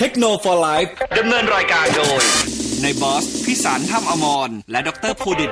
[0.00, 0.84] เทคโนโลยี
[1.18, 2.22] ดำเนินรายการโดย
[2.82, 5.50] ในบอส พิสารท่ามอมร และดรภูดิต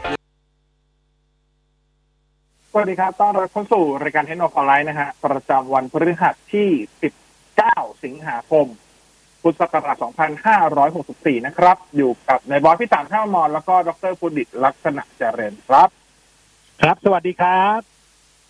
[2.73, 6.69] สวัสดีครับ ต้อนรับเข้าสู่รายการเทคโนโลยีนะฮะ ประจำวันพฤหัสที่
[7.33, 8.67] 19 สิงหาคม
[9.43, 9.97] พุทธศักราช
[10.73, 15.89] 2564 นะครับ อยู่กับในบอส พิสารท่ามอมร แล้วก็ดรภูดิตลักษณะเจริญครับ
[16.81, 17.94] ครับ สวัสดีครับ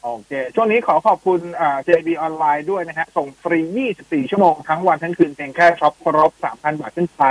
[0.04, 3.58] โอเค ช่วงนี้ขอขอบคุณอ่า JB ออนไลน์ด้วยนะฮะ ส่งฟรี
[3.94, 7.24] 24 ชั่วโมง ทั้งวันทั้งคืนเพียงแค่ shop ครบ 3,000 บาทขึ้นไป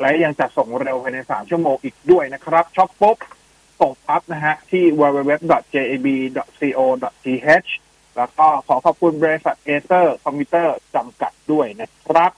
[0.00, 3.16] และยังจัดส่งเร็วภายใน 3 ชั่วโมงอีกด้วยนะครับ shop ปุ๊บ
[3.80, 5.68] ส่งปั๊บนะฮะ ที่ www.jib.co.th
[8.16, 12.32] แล้วก็ขอขอบคุณบริษัทเอเ r อร์คอมพิวเตอร์จำกัดด้วยนะครับ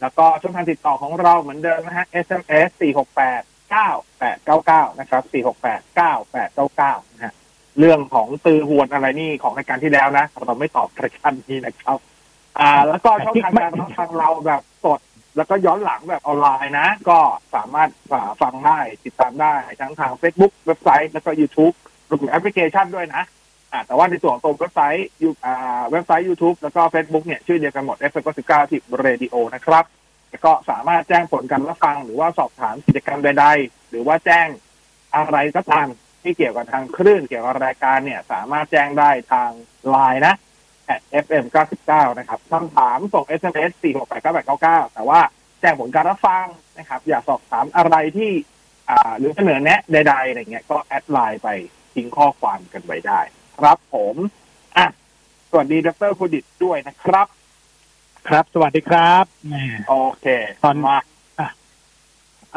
[0.00, 3.42] แล้วก็ช่องทางติดต่อของเราเหมือนเดิมนะฮะ SMS 468
[3.74, 5.22] 9899 นะครับ
[5.62, 7.34] 468 9899 นะฮะ
[7.78, 11.98] เรื่องของตือหวนอะไรนี่ของรายการที่แล้วนะเราไม่ตอบรายการนี้นะครับ
[12.58, 15.00] อ่า แล้วก็ช่องทางการรับฟังเราแบบสด
[15.36, 17.18] แล้วก็ย้อนหลังแบบออนไลน์นะ ก็
[17.54, 17.90] สามารถ
[18.42, 21.74] ฟังได้ติดตามได้ทั้งทาง Facebook เว็บไซต์แล้วก็ YouTube
[22.08, 23.22] รวมถึงแอปพลิเคชันด้วยนะ
[23.72, 29.84] อ่าแต่ว่าในส่วนของตัวเว็บไซต์ยูอ่าเว็บไซต์ YouTube แล้วก็ Facebook เนี่ยชื่อเดียวกันหมด f 1 9ที่ Radio นะครับ
[30.30, 34.48] แล้วก็สามารถแจ้งผลการรับฟังหรือว่าสอบถามกิจกรรมใด ๆ หรือว่าแจ้ง
[35.14, 35.86] อะไรก็ตาม
[36.26, 39.50] ที่เกี่ยวกับทางคลื่นเกี่ยวกับรายการเนี่ย สามารถแจ้งได้ทาง
[39.88, 40.34] ไลน์นะ
[41.24, 41.44] FM
[41.82, 43.72] 99 นะครับคำถามส่ง SMS
[44.32, 45.20] 4689899 แต่ว่า
[45.60, 46.46] แจ้งผลการรับฟัง
[46.78, 48.32] นะครับ อยากสอบถามอะไรที่
[48.90, 51.48] อ่าหรือเสนอแนะใดๆอะไรเงี้ยก็แอดไลน์ไป
[51.94, 53.20] ทิ้งข้อความกันไว้ได้
[53.58, 54.16] ครับผม
[54.76, 54.86] อะ
[55.50, 57.26] สวัสดีดรพุดิตด้วยนะครับ
[58.28, 59.54] ครับ สวัสดีครับแหม
[59.88, 60.26] โอเค
[60.64, 60.96] ตอนมา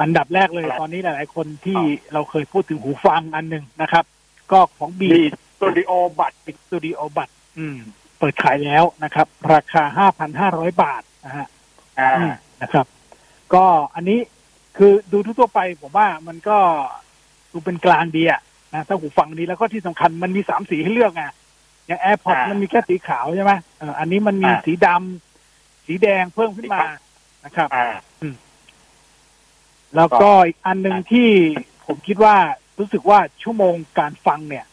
[0.02, 1.80] อันดับแรกเลยอะไรตอนนี้หลาย ๆ คนที่
[2.14, 4.04] เราเคยพูดถึงหูฟังอันหนึ่งนะครับ
[4.52, 6.34] ก็ของบีบีสตูดิโอบัต
[6.66, 7.78] สตูดิโอบัตอืม
[8.20, 11.48] เปิดขายแล้วนะครับ ราคาห้าพันห้าร้อยบาทนะฮะ
[12.00, 12.86] อ่าอืมนะครับ
[13.54, 14.20] ก็อันนี้
[14.78, 16.58] คือดูทั่วๆไปผมว่ามันก็
[17.52, 18.42] ดูเป็นกลางดีอะ
[18.74, 21.24] นะถ้าหูฟังนี้แล้วก็ที่สำคัญมันมีสามสีให้เลือกไง
[21.88, 26.84] อย่าง AirPods อ่ามัมันมีแค่สีขาวใช่ไหมเอออันนี้มันมีอ่าสีดำสีแดงเพิ่มขึ้นมา
[27.46, 27.88] นะครับอ่า
[29.96, 31.30] แล้วก็อีกอันหนึ่งที่
[31.88, 32.36] ผมคิดว่า
[32.80, 34.66] รู้สึกว่าชั่วโมงการฟังเนี่ย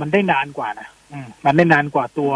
[0.00, 2.32] มันได้นานกว่านะอืมมันได้นานกว่าตัว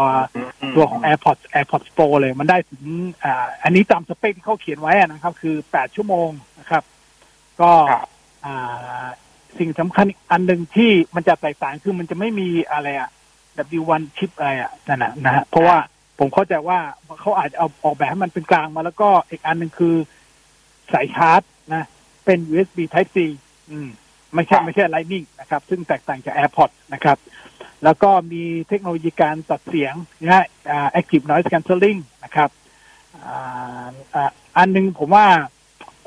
[0.75, 2.83] ตัวของ AirPods AirPods Pro เลยมันได้ถึง
[3.23, 6.29] อ่าอันนี้ตามสเปคที่เขาเขียนไว้อะนะครับ คือแปดชั่วโมง
[6.59, 6.83] นะครับ
[7.61, 8.07] ก็ครับ
[8.45, 9.05] อ่า
[9.59, 13.09] สิ่งสำคัญอีกอันหนึ่งที่มันจะแตกต่างคือมันจะไม่มีอะไรอะ
[13.79, 15.77] W1 ชิปอะไรอะนั่นนะนะฮะเพราะว่า
[16.19, 16.79] ผมเข้าใจว่า
[17.21, 19.95] เขาอาจจะเอาออกแบบให้มันเป็นกลางมาแล้วก็อีกอันหนึ่งคือ
[20.93, 21.41] สายชาร์จ
[21.73, 21.83] นะ
[22.25, 23.17] เป็น USB Type C
[23.71, 23.89] อืม
[24.33, 27.17] ไม่ใช่ครับไม่ใช่ Lightning นะครับ ซึ่งแตกต่างจาก AirPods นะครับ
[27.83, 32.49] แล้วก็มีเทคโนโลยีการตัดเสียงนะฮะอ่า Active Noise Cancelling นะครับ
[33.25, 35.25] อ่าอ่าอันหนึงผมว่า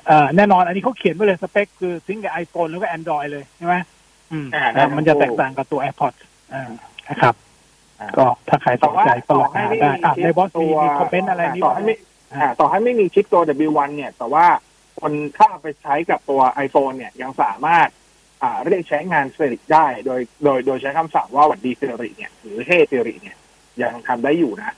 [0.06, 3.74] เอ่อแน่นอนอันนี้เขาเขียนไว้เลยสเปค คือซิงกับ iPhone แล้วก็ Android เลยใช่ไหม
[4.32, 6.18] อืมอ่านะมันจะแตกต่างกับตัว AirPods
[6.54, 6.70] อ่า
[7.08, 7.34] นะครับ
[8.00, 11.94] อ่าก็ถ้าใครสแต่นว่าใจก็ต่ลอองให้หาไม่ได้มีอะชิปในบอสตัมีวมีคอมเมนต์อะไรนี่ต่อให้ไม่
[12.34, 14.46] อ่าต่อให้ไม่มีชิปตัว W1 เนี่ย แต่ว่า
[15.00, 17.88] คนถ้าเอาไปใช้กับตัว iPhone เนี่ยยังสามารถ
[18.42, 23.36] อ่าเรียกใช้งานเซริได้ โดยโดยโดยใช้คำสั่งว่าหวัดดีเซริเนี่ย หรือเฮเซริเนี่ย
[23.82, 24.74] ยังทำได้อยู่นะ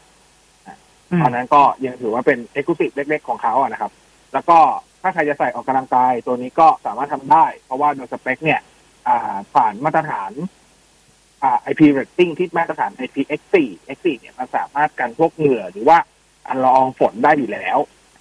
[1.10, 3.92] อืมตอนนั้นก็ยังถือว่าเป็นเอ็กซ์คลูซีฟเล็ก ๆ ของเขาอะนะครับ
[4.32, 4.58] แล้วก็
[5.02, 8.60] ถ้าใครจะใส่ออกกำลังกายตัวนี้ก็สามารถทำได้ เพราะว่าโดยสเปค เนี่ย
[9.08, 10.32] อ่าผ่านมาตรฐาน
[11.42, 13.54] อ่า IP rating ที่มาตรฐาน IPX4
[13.96, 15.98] X4 เนี่ยมันสามารถกันพวกเหงื่อหรือว่า
[16.48, 17.78] อันละอองฝนได้อยู่แล้ว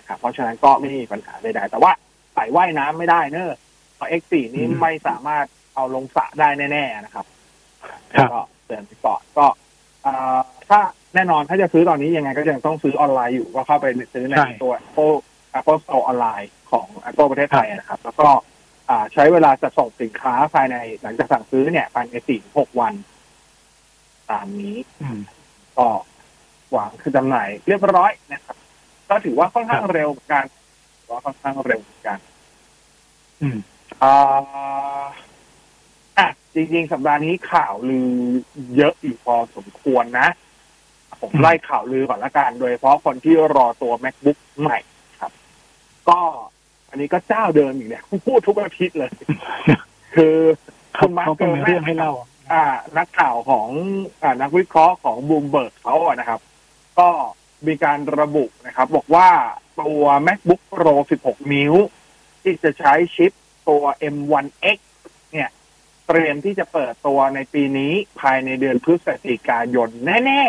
[0.07, 1.91] นะครับเพราะฉะนั้นก็ไม่มีปัญหาใดๆแต่ว่า
[2.33, 3.57] ใส่ว่ายน้ำไม่ได้เนอะ
[3.95, 5.45] เพราะ X4 นี้อืมไม่สามารถ
[5.75, 7.25] เอาลงสระได้แน่ ๆ นะครับ
[8.13, 9.45] ครับก็เตือนไปก่อนก็
[10.05, 10.37] อ่า
[10.69, 10.79] ถ้า
[11.15, 15.15] แน่นอนถ้าจะซื้อตอนนี้ยังไงก็ยังต้องซื้อออนไลน์อยู่ก็เข้าไปซื้อในใช่ตัว Apple
[15.59, 18.29] Apple Store ออนไลน์ของ Apple ประเทศไทยนะครับ แล้วก็
[18.89, 22.93] อ่าใช้เวลาจะส่งสินค้าภายในหลังจากสั่งซื้อเนี่ยภายในสี่หกวัน
[24.31, 25.19] ตามนี้อืม
[25.77, 25.87] ก็
[26.71, 28.57] หวังคือจำหน่ายเรียบร้อยนะครับ
[29.09, 30.45] ก็ถือว่าค่อนข้างครับเร็วเหมือนกัน
[30.99, 32.19] ถือว่าค่อนข้างเร็วเหมือนกัน
[33.41, 33.57] อืม
[34.03, 35.05] อ่า
[36.17, 38.09] อะจริง ๆ สัปดาห์นี้ข่าวลือ
[38.75, 40.27] เยอะอยู่พอสมควรนะ
[41.21, 44.79] ผมอืมไล่ข่าวลือก่อนละกัน โดยเฉพาะคนที่รอตัว macbook ใหม่
[45.21, 45.31] ครับ
[46.09, 46.19] ก็
[46.89, 49.11] อันนี้ก็เจ้าเดิมอีกเนี่ยพูดทุกอาทิตย์เลย
[50.15, 50.35] คือ
[50.95, 52.11] เขาคุณมาร์คเขาต้องมี Gurman เรื่องให้เล่า
[52.53, 52.63] อ่า
[52.97, 53.67] นักข่าวของ
[54.23, 56.39] อ่านักวิเคราะห์ของบูมเบิร์กเขาอะนะครับ
[56.99, 57.09] ก็
[57.67, 59.29] มีการระบุนะครับ บอกว่า
[59.81, 60.93] ตัว macbook pro
[61.23, 61.73] 16 นิ้ว
[62.43, 63.31] ที่จะใช้ชิป
[63.69, 63.83] ตัว
[64.13, 64.79] M1X
[65.31, 65.49] เนี่ย
[66.07, 70.43] เตรียมที่จะเปิดตัวในปีนี้ภายในเดือนพฤศจิกายนแน่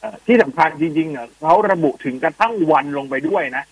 [0.00, 3.64] เอ่อที่สำคัญจริงๆเนี่ยเขาระบุถึงกระทั่งวันลงไปด้วยนะ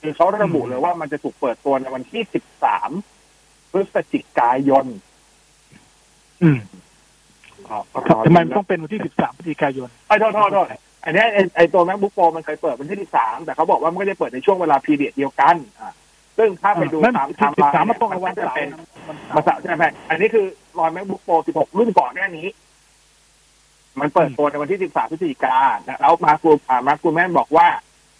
[0.00, 2.22] คือเขาระบุเลยว่ามันจะถูกเปิดตัวในวันที่
[2.98, 4.86] 13 พฤศจิกายน
[6.42, 6.58] อืม
[7.68, 10.66] ก็รครับอทำไมดูมันนะต้องเป็นวันที่ 13 พฤศจิกายนไอ้ยโทษโทษโทษ
[11.04, 15.92] อันเนี้ยไอ้ไอ้ตัว macbook pro มันเคยเปิดวันที่13แต่เขาบอกว่ามันไม่ได้เปิดในช่วงเวลาพีเรียดเดียวกันอ่า
[16.38, 18.78] ซึ่งถ้าไปดูนั่นตามไทม์สิไลบสามน์มันเนี่ยต้องมันเอาวันก็จะเสาร์เป็นนะ
[19.08, 20.46] วันมันเสาร์สะใช่ไหมอันนี้คือ
[20.78, 22.46] รอย macbook pro 16รุ่นก่อนหน้านี้
[24.00, 27.68] มันเปิดตัวในวันที่13พฤศจิกายนแล้วมาร์คกูอ่ามาร์คกูแมนบอกว่า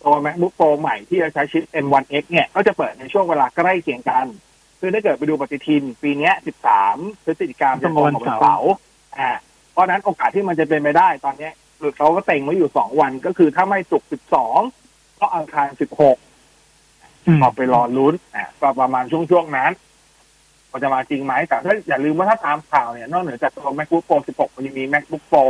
[0.03, 4.27] ตัว macbook pro ใหม่ที่จะใช้ชิป M1X เนี่ยก็จะเปิดในช่วงเวลาใกล้เคียงกัน
[4.81, 6.35] คือถ้าเกิดไปดูปฏิทิน ปีเนี้ย
[6.81, 8.73] 13พฤศจิกายนจะตรงกับวันเสาร์
[9.19, 9.31] อ่า
[9.73, 11.53] เพราะฉะนั้นโอกาสที่มันจะเป็นไปได้ตอนเนี้ย
[11.83, 14.09] คือเขาก็เต็งไว้อยู่สองวันก็คือถ้าไม่ศุกร์
[14.63, 19.73] 12ก็อังคาร16อืมออกไปรอลุ้นอะก็ประมาณช่วงช่วงๆนั้น
[20.73, 25.45] มันจะมาจริงไหมแต่ถ้าอย่าลืมว่าถ้าตามข่าวเนี่ย นอกเหนือจากตัว macbook pro 16 มันยังมี macbook pro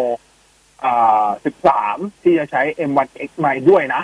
[0.84, 1.26] อ่า
[1.74, 4.02] 13 ที่จะใช้ M1X ใหม่ด้วยนะ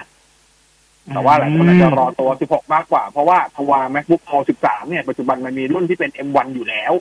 [1.15, 6.93] แต่ว่าหลายคนอาจจะรอตัว 16 มากกว่า เพราะว่าตัว macbook pro 13 เนี่ย ปัจจุบันมันมีรุ่นที่เป็น M1 อยู่แล้ว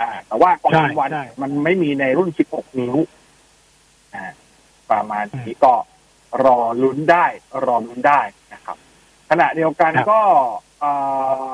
[0.00, 3.21] อ่า แต่ว่าของใช่ M1 ใช่มันไม่มีในรุ่น 16 นิ้วอ่า
[4.90, 5.74] ประมาณนี้ก็
[6.44, 7.26] รอลุ้นได้
[7.66, 8.20] รอลุ้นได้
[8.54, 8.76] นะครับ
[9.30, 10.22] ขณะเดียวกันครับก็
[10.80, 10.92] เอ่
[11.44, 11.46] อ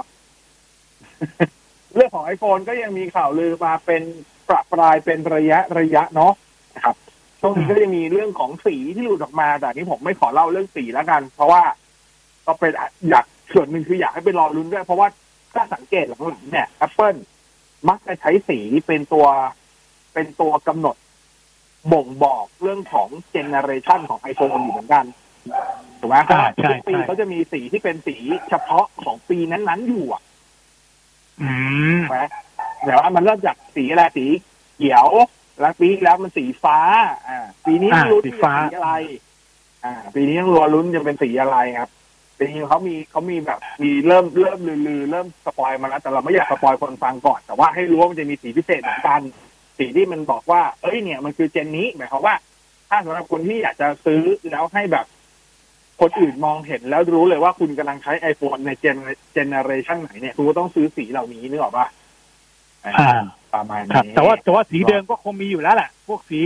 [1.94, 4.02] เรื่องของ iPhone ก็ยังมีข่าวลือมาเป็น
[4.49, 6.32] ประปรายเป็นระยะระยะเนาะ
[6.75, 6.96] นะครับ
[7.40, 11.62] ช่วงนี้ก็จะมีเรื่องของสีที่หลุดออกมา แต่อันนี้ผมไม่ขอเล่าเรื่องสีแล้วกัน เพราะว่า
[12.46, 12.72] ก็เป็น
[13.10, 15.08] อยากส่วนหนึ่งคืออยากให้ไปรอลุ้นด้วย เพราะว่า
[15.55, 17.19] ถ้าสังเกตหลังๆเนี่ย Apple
[17.88, 19.26] มักจะใช้สีเป็นตัว
[20.12, 20.96] เป็นตัวกำหนด
[21.93, 25.05] บ่งบอกเรื่องของเจเนอเรชันของ iPhone อยู่เหมือนกัน
[26.01, 28.17] ถูกไหมใช่ใช่ทุกปีใช่เขาจะมีสีที่เป็นสี
[28.49, 30.23] เฉพาะของปีนั้นๆอยู่อะ
[31.43, 31.51] อื
[31.97, 32.21] มถูกไหม
[32.85, 34.27] แต่ว่ามันเริ่มจากสีอะไรสี
[34.77, 35.09] เขียว
[35.61, 36.79] แล้วปีที่แล้วมันสีฟ้า
[37.29, 38.93] อ่า ปีนี้อ่าลุ้นสีจะฟ้าสีอะไร
[39.85, 41.91] อ่า ปีนี้ต้องรอลุ้นจะเป็นสีอะไรครับ
[42.39, 49.21] ปีนี้เขามีเขามีแบบ มีเริ่มเริ่มลือๆเริ่ม spoil มาแล้วแต่เราไม่อยาก spoil คนฟังก่อน แต่ว่าให้รู้ว่ามันจะมีสีพิเศษเหมือนกัน
[49.79, 52.35] สีที่มันบอกว่า เอ้ยเนี่ยมันคือ gen นี้หมายความว่า
[52.89, 55.07] ถ้าสำหรับคนที่อยากจะซื้อแล้วให้แบบ
[56.01, 58.97] คนอื่นมองเห็นแล้วรู้เลยว่าคุณกำลังใช้ iPhone ในเจน
[59.33, 61.87] เจเนอเรชันไหนเนี่ยคุณก็ต้องซื้อสีเหล่านี้นึกออกป่ะ
[62.85, 62.95] อ่า
[63.55, 66.41] ประมาณครับนี้แต่ว่าแต่ว่าสีเดิมก็คงมีอยู่แล้วแหละพวกสี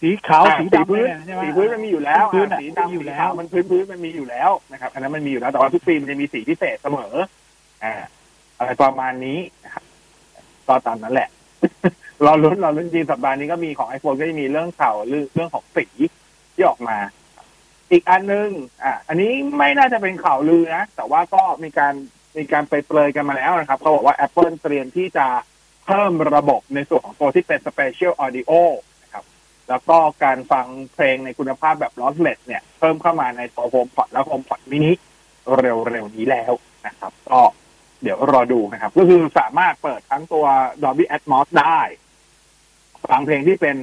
[0.00, 7.14] สีขาวอ่าสีสีดำพื้นเนี่ยใช่ไหมสีพื้นมันมีอยู่แล้วพื้นอ่าอะสีมีดำอยู่สีแล้วขาวมันพื้นพื้นมันมีอยู่แล้วนะครับอันนั้นมันมีอยู่แล้วแต่ว่าทุกปีมันจะมีสีพิเศษเสมอ
[7.84, 7.94] อ่า
[8.58, 9.84] อะไรประมาณนี้นะครับ
[10.66, 11.28] ก็ตามนั้นแหละ
[12.26, 15.86] รอลุ้นรอลุ้นจริงสัปดาห์นี้ก็มีของ iPhone ก็จะมีเรื่องข่าวเรื่องเรื่องของสี
[16.54, 16.98] ที่ออกมา
[17.90, 18.48] อีกอันหนึง
[18.82, 21.94] อะอันนี้ไม่น่าจะเป็นข่าวลือนะ แต่ว่าก็มีการ
[22.36, 25.26] มีการไปเปรยกันมาแล้วนะครับเขาบอกว่า Apple เตรียมที่จะ
[25.84, 28.52] เพิ่มระบบในส่วนของตัวที่เป็น Special Audio
[29.02, 29.24] นะครับ
[29.68, 34.92] แล้วก็การฟังเพลงในคุณภาพแบบ lossless เนี่ย เพิ่มเข้ามาในตัว HomePod และ HomePod mini
[35.58, 36.52] เร็วๆนี้แล้ว
[36.86, 37.40] นะครับ ก็
[38.02, 40.44] เดี๋ยวรอดูนะครับ ก็คือสามารถเปิดทั้งตัว
[40.82, 41.80] Dolby Atmos ได้
[43.10, 43.76] ฟังเพลงที่เป็น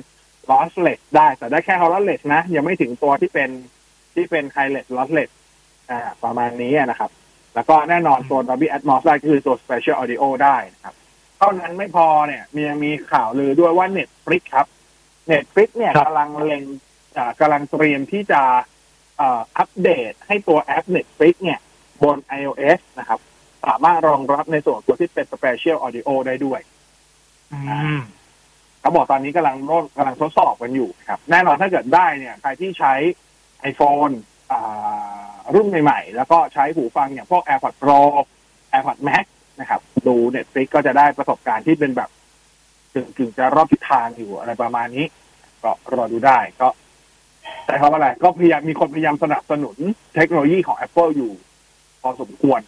[0.49, 3.49] lossless ได้ แต่ได้แค่ lossless นะ ยังไม่ถึงตัวที่เป็น
[4.15, 5.31] ที่เป็น highlight lossless
[5.89, 7.11] อ่า ประมาณนี้นะครับ
[7.55, 10.95] แล้วก็แน่นอนตัว Dolby Atmos ได้ก็คือตัว Special Audio ได้นะครับ
[11.37, 14.67] เท่านั้นไม่พอเนี่ยมียังมีข่าวลือด้วยว่า Netflix ครับ
[15.31, 16.63] Netflix เนี่ยครับกำลังเล็ง
[17.17, 18.41] อ่ากำลังเตรียมที่จะ
[19.17, 21.59] เอ่ออัปเดตให้ตัวแอป Netflix เนี่ย
[22.03, 23.19] บน iOS นะครับ
[23.65, 26.59] สามารถรองรับในส่วนตัวที่เป็น Special Audio ได้ด้วย
[27.53, 27.59] อื
[27.97, 27.99] ม
[28.81, 32.93] เขาบอกตอนนี้กำลังโน้นกำลังทดสอบกันอยู่ครับ แน่นอนถ้าเกิดได้เนี่ย ใครที่ใช้
[33.71, 34.13] iPhone
[34.51, 37.99] อ่ารุ่นใหม่ๆ แล้วก็ใช้หูฟังอย่างพวก AirPods Pro
[38.71, 39.25] AirPods Max
[39.59, 42.09] นะครับ ดู Netflix ก็จะได้ประสบการณ์ที่เป็นแบบ
[42.93, 45.05] กึ่งกึ่งจะรอบทิศทางอยู่อะไรประมาณนี้
[45.63, 46.69] ก็รอดูได้ก็
[47.65, 49.77] ใช้คำว่าอะไรก็พยายามมีคนพยายามสนับสนุน
[50.15, 51.33] เทคโนโลยีของ Apple อยู่
[52.01, 52.61] พอสมควร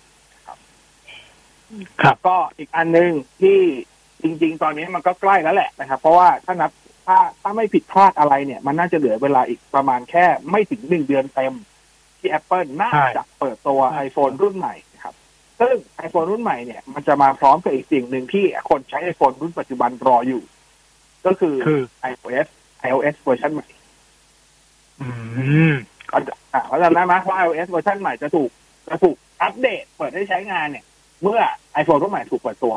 [2.02, 3.60] ครับก็อีกอันหนึ่งที่
[4.24, 6.72] จริง ๆ ตอนนี้มันก็ใกล้แล้วแหละนะครับ เพราะว่าถ้านับ
[7.08, 11.54] ถ้าถ้าไม่ผิดพลาดอะไรเนี่ย มันน่าจะเหลือเวลาอีกประมาณแค่ไม่ถึงหนึ่งเดือนเต็ม
[12.20, 15.16] ที่ Apple น่าใช่จะเปิดตัวใช่ iPhone รุ่นใหม่นะครับ
[15.60, 15.76] ซึ่ง
[16.06, 20.42] iPhone รุ่นใหม่เนี่ย มันจะมาพร้อมกับอีกสิ่งหนึ่งที่คนใช้ iPhone รุ่นปัจจุบันรออยู่
[21.26, 22.48] ก็คือคือ iOS
[22.88, 23.68] iOS เวอร์ชันใหม่
[25.02, 25.08] อื
[25.72, 25.74] ม
[26.12, 28.50] ก็จะอ่าเพราะฉะนั้นนะว่า iOS เวอร์ชันใหม่จะถูก
[28.88, 30.86] จะถูกอัปเดตเปิดให้ใช้งานเนี่ย
[31.22, 31.40] เมื่อ
[31.82, 32.76] iPhone รุ่นใหม่ถูกเปิดตัว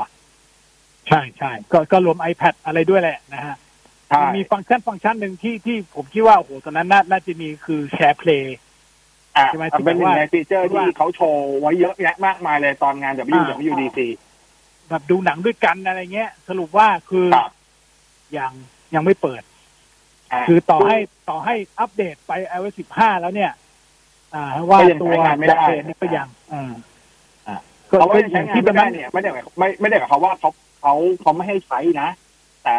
[1.09, 3.57] ใช่ใช่ก็ก็รวม iPad อะไรด้วยแหละนะฮะ
[4.09, 8.59] ใช่มันมีฟังก์ชันฟังก์ชันหนึ่งที่ที่ผมคิดว่าโอ้โหตอนนั้นน่าน่าจะมีคือ SharePlay
[9.37, 13.99] อะใช่ไหมเป็นหนึ่งในฟีเจอร์ที่ที่ว่าเขาโชว์ไว้เยอะแยะมากมายเลยตอนงาน WWDC
[14.89, 17.51] แบบดูหนังด้วยกันอะไรเงี้ย สรุปว่าคือครับ
[18.39, 18.53] ยัง
[18.95, 20.97] ยังไม่เปิดาคือต่อให้
[21.29, 23.53] ต่อให้อัปเดตไป iOS 15 แล้วเนี่ย
[24.35, 26.73] อ่าว่าก็ยังตัวใช้งานไม่ได้แบล็คเฟนนี่ก็ยังอ่า
[27.49, 27.57] อ่า
[27.91, 32.11] ก็เขาว่าก็ยังอใช้ย่างงานที่ตไม่อนได้นั้นเนี่ยไม่ได้หมายไม่ไม่ได้หมายความว่าเขา เขาเขาไม่ให้ใช้นะ
[32.65, 32.79] แต่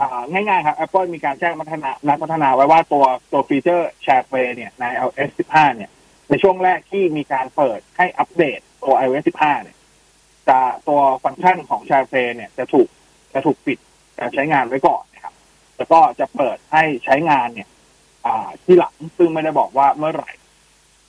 [0.00, 5.90] อ่าง่ายๆครับ Apple มีการแจ้งพัฒนานักพัฒนาไว้ว่าตัวตัวฟีเจอร์ Share Play เนี่ยใน iOS 15 เนี่ย
[6.30, 9.76] ในช่วงแรกที่มีการเปิดให้อัปเดตตัว iOS 15 เนี่ย
[10.48, 10.58] จะ
[10.88, 12.88] ตัวฟังก์ชันของ Share Play เนี่ยจะถูก
[13.34, 13.78] จะถูกปิด
[14.18, 15.34] การใช้งานไว้ก่อนนะครับ
[15.76, 17.68] แล้วก็จะเปิดให้ใช้งานเนี่ย
[18.26, 20.30] อ่าที่หลังซึ่งไม่ได้บอกว่าเมื่อไหร่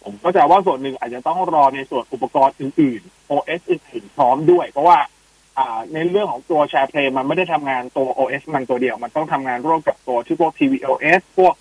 [0.04, 5.15] ผมก็จะว่าส่วนหนึ่งอาจจะต้องรอในส่วนอุปกรณ์อื่นๆ OS อื่นๆพร้อมด้วย เพราะว่าอ่า
[5.94, 11.54] ในเรื่องของตัว Share Play มันไม่ได้ทำงานตัว OS มันตัวเดียว มันต้องทำงานร่วมกับตัวที่พวก tvOS พวก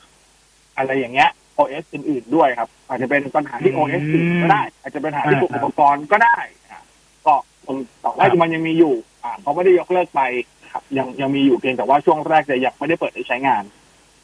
[0.77, 6.39] อะไรอย่างเงี้ย OS อื่นๆด้วยครับ อาจจะเป็นปัญหาที่ OS อื่นก็ได้ อาจจะเป็นปัญหาที่ตัวอุปกรณ์ก็ได้
[6.71, 6.83] อะ
[7.27, 7.35] ก็
[7.67, 10.21] ผมต่อว่ามันยังมีอยู่ อ่าเขาไม่ได้ยกเลิกไป
[10.73, 13.65] ครับยังยังมีอยู่เพียงแต่ว่าช่วงแรกจะยังไม่ได้เปิดให้ใช้งาน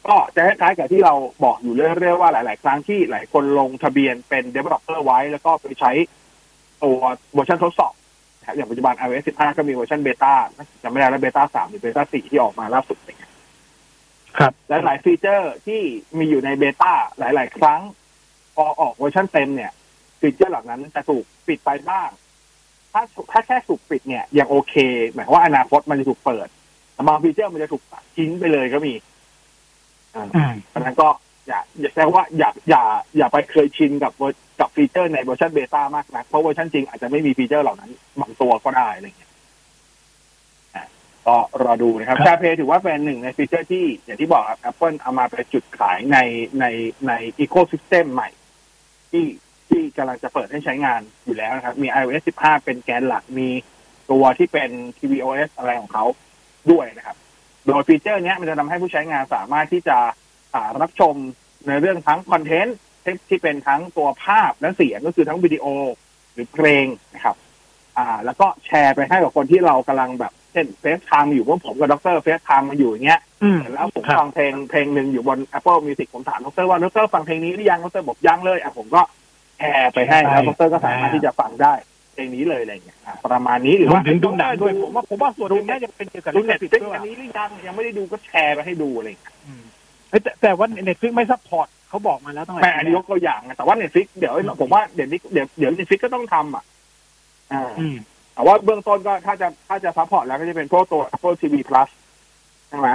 [0.07, 1.13] ก็จะคล้ายๆกับที่เรา
[1.43, 5.91] บอกอยู่เรื่อยๆว่าหลาย ๆ ครั้งที่หลายคนลงทะเบียนเป็น developer ไว้ แล้วก็ไปใช้
[6.83, 6.99] ตัว
[7.33, 8.00] เวอร์ชันทดสอบนะครับ
[8.55, 10.33] อย่างปัจจุบัน iOS 15 ก็มีเวอร์ชันเบต้า
[10.83, 13.31] จำไม่ได้แล้วเบต้า3หรือเบต้า4ที่ออกมาล่าสุดอย่างเงี้ย
[14.37, 15.81] ครับและหลายฟีเจอร์ที่
[16.17, 17.81] มีอยู่ในเบต้าหลาย ๆ ครั้ง
[18.55, 19.71] พอออกเวอร์ชันเต็มเนี่ย
[20.19, 22.09] ฟีเจอร์เหล่านั้นจะถูกปิดไปบ้าง
[22.93, 24.73] ถ้าถ้าแค่ถูกปิดเนี่ยยังโอเค
[25.13, 26.47] หมายความว่าอนาคตมันจะถูกเปิด
[26.93, 28.93] แต่บางฟีเจอร์มันจะถูกตัดทิ้งไปเลยก็มี
[30.15, 31.07] อ่าอืมเพราะฉะนั้นก็
[31.47, 32.83] อย่าอย่าแสดงว่าอย่าอย่า
[33.17, 39.31] อย่าไปเคยชินกับเวอร์กับ ฟีเจอร์ในเวอร์ชันเบต้ามากนักเพราะเวอร์ชันจริงอาจจะไม่มีฟีเจอร์เหล่านั้นบางตัวก็ได้อะไรเงี้ย
[40.75, 40.87] อะ
[41.27, 46.17] ก็รอดูนะครับครับ SharePlay ถือว่าเป็นหนึ่งในฟีเจอร์ที่ อย่างที่บอกครับ Apple เอามาเป็นจุดขายใน
[46.59, 46.65] ใน
[47.07, 48.29] ในอีโค y ิสเต็มใหม่
[49.11, 49.25] ที่
[49.69, 53.49] ที่กำลังจะเปิดให้ใช้งานอยู่แล้วนะครับ มี iOS 15 เป็นแกนหลักมี
[54.11, 56.05] ตัวที่เป็น tvOS อะไรของเขา
[56.71, 57.17] ด้วยนะครับ
[57.65, 59.97] โดยฟีเจอร์เนี้ยมันจะทำให้ผู้ใช้งานสามารถที่จะ
[60.53, 61.13] อ่ารับชม
[61.67, 65.65] ในเรื่องทั้งคอนเทนต์ ที่ที่เป็นทั้งตัวภาพและเสียงก็คือทั้งวิดีโอ
[66.33, 67.35] หรือเพลงนะครับ
[67.97, 79.01] อ่า แล้วก็แชร์ไปให้กับคนที่เรากำลังแบบเช่น FaceTime อยู่ว่าผมกับดร FaceTime มาอยู่อย่างเงี้ยอืมแล้วผมครับฟังเพลงเพลงหนึ่งอยู่บน Apple Music ผมถามดรว่าดรฟังเพลงนี้หรือยังดรบอกยังเลยอะผมก็
[79.57, 81.73] แชร์ไปให้แล้วดรก็สามารถที่จะฟังได้
[82.13, 89.60] เพลงนี้เลยอะไรอย่างเงี้ยอะประมาณนี้หรือรวมว่าถึงดูหนังด้วยผมว่าผมว่าส่วนหนึงน่าจะเป็นเกี่ยวกับดูลิขสิทธิ์ด้วยอันนี้หรือยังยังไม่ได้ดูก็แชร์ไปให้ดูอะไรอย่างเงี้ยอืมเฮ้ย
[90.23, 96.63] แต่แต่ว่า Netflix ไม่ support เขาบอกมาแล้วตั้งแต่แม่อันนี้ยกตัวอย่างไงแต่ว่า Netflix เดี๋ยวผมว่าเดี๋ยวนี้เดี๋ยวเดี๋ยว Netflix ก็ต้องทำอะ
[97.53, 97.95] อ่าอืม
[98.33, 101.89] แต่ว่าเบื้องต้นก็ถ้าจะถ้าจะ support แล้วก็จะเป็นพวกตัว Apple TV Plus
[102.69, 102.89] ใช่ไหม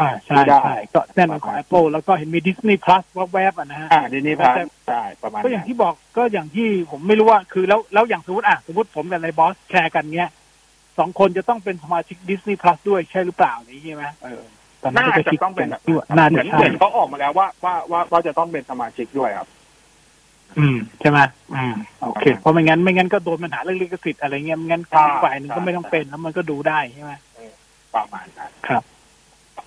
[0.00, 10.30] อ่าใช่ไม่ได้ใช่ก็แน่นอนของ Apple แล้วก็เห็นมี Disney Plus แวบๆอะนะฮะอ่าดีนี่พัแต่ใช่ประมาณก็อย่างที่บอกก็อย่างที่ผมไม่รู้ว่าคือแล้วแล้วอย่างสมมติอะสมมติผมกับนายบอสแชร์กันเนี้ย
[10.98, 14.42] สองคนจะต้องเป็นสมาชิก Disney Plus ด้วยใช่หรือเปล่าอย่างนี้ใช่ไหมเออ
[14.82, 19.48] ตอนนั้นน่าก็จะคิดต้องเป็นแบบด้วยน่าเหมืจะอนใช่เหมือนเขาออกมาแล้วว่าว่าว่าว่าจะต้องเป็นสมาชิกด้วยครับ
[20.58, 21.18] อืมใช่ไหม
[21.54, 27.12] อืมโอเค เพราะไม่งั้นไม่งั้นก็โดนปัญหาเรื่องลิขสิทธิ์อะไรเงี้ยไม่งั้นใช่ฝ่ายหนึ่งก็ใช่ไม่ต้องเป็นแล้วมันก็ดูได้ใช่ไหม
[27.94, 28.82] ประมาณนั้นครับ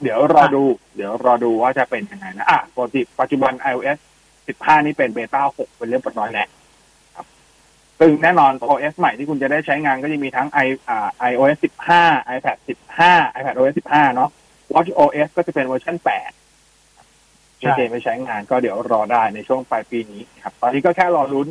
[0.01, 0.63] เดี๋ยวรอดู
[0.95, 3.97] เดี๋ยวรอดูว่าจะเป็นยังไงนะอะปกติปัจจุบัน iOS
[4.41, 6.47] 15 นี่เป็นเบต้า6เป็นเรียบร้อยแล้ว
[7.15, 7.25] ครับ
[7.99, 11.57] ซึ่งแน่นอน OS ใหม่ที่คุณจะได้ใช้งานก็จะมีทั้ง i อ่า iOS
[11.95, 12.57] 15 iPad
[12.97, 14.29] 15 iPad OS 15 เนาะ
[14.73, 21.47] Watch OS ก็จะเป็นเวอร์ชัน8ใช่เจไปใช้งานก็เดี๋ยวรอได้ในช่วงปลายปีนี้ครับ ตอนนี้ก็แค่รอลุ้น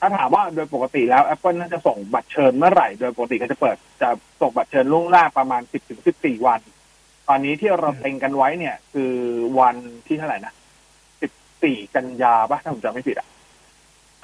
[0.00, 4.08] ถ้าถามว่าโดยปกติแล้ว Apple น่าจะส่งบัตรเชิญเมื่อไหร่ โดยปกติก็จะเปิดจะ
[4.40, 6.60] ส่งบัตรเชิญล่วงหน้าประมาณ 10ถึง14 วัน
[7.28, 9.12] ตอนนี้ที่เราเต็งกันไว้เนี่ย คือ
[9.58, 9.76] วัน
[10.06, 10.54] ที่เท่าไหร่นะ
[11.24, 13.28] 14 กันยาปะถ้าผมจำไม่ผิดอะ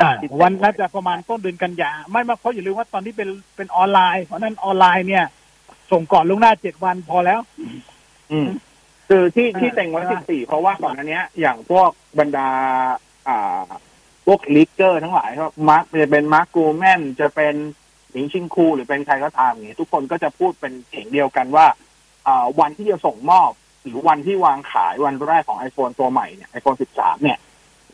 [0.00, 5.24] อ่าวันน่าจะประมาณต้นเดือนกันยา ไม่มาเพราะอย่าลืมว่าตอนที่เป็นเป็นออนไลน์ เพราะฉะนั้นออนไลน์เนี่ย
[5.92, 7.40] ส่งก่อนล่วงหน้าเจ็ดวันพอแล้ว
[8.32, 8.48] อืม
[9.08, 12.48] คือที่อ่าที่เต็งไว้ใช่14เพราะว่าก่อนอันเนี้ย อย่างพวกบรรดา
[13.28, 13.68] อ่า
[14.26, 17.54] พวก leaker ทั้งหลายครับมาร์กจะเป็นมาร์กกูแมนจะเป็น
[18.10, 21.66] หมิงชิงคูหรือเป็นใครก็ตามอย่างเงี้ยทุกคนก็จะพูดเป็นเสียงเดียวกันว่า
[22.26, 23.50] อ่าวันที่จะส่งมอบ
[23.82, 27.38] หรือวันที่วางขายวันแรกของ iPhone ตัวใหม่เนี่ย iPhone 13 เนี่ย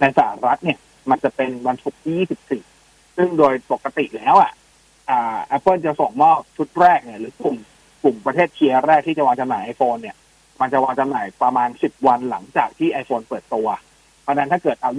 [0.01, 0.79] ในสหรัฐเนี่ย
[1.11, 4.53] มันจะเป็นวันศุกร์ที่24 ซึ่งโดยปกติแล้วอะ
[5.11, 7.57] อ่า Apple จะส่งมอบชุดแรกเนี่ย หรือกลุ่ม
[8.03, 10.17] กลุ่มประเทศเทียร์แรกที่จะวางจำหน่าย iPhone เนี่ย
[10.61, 13.69] มันจะวางจำหน่ายประมาณ 10 วันหลังจากที่ iPhone เปิดตัว
[14.23, 14.91] เพราะฉะนั้นถ้าเกิดเอา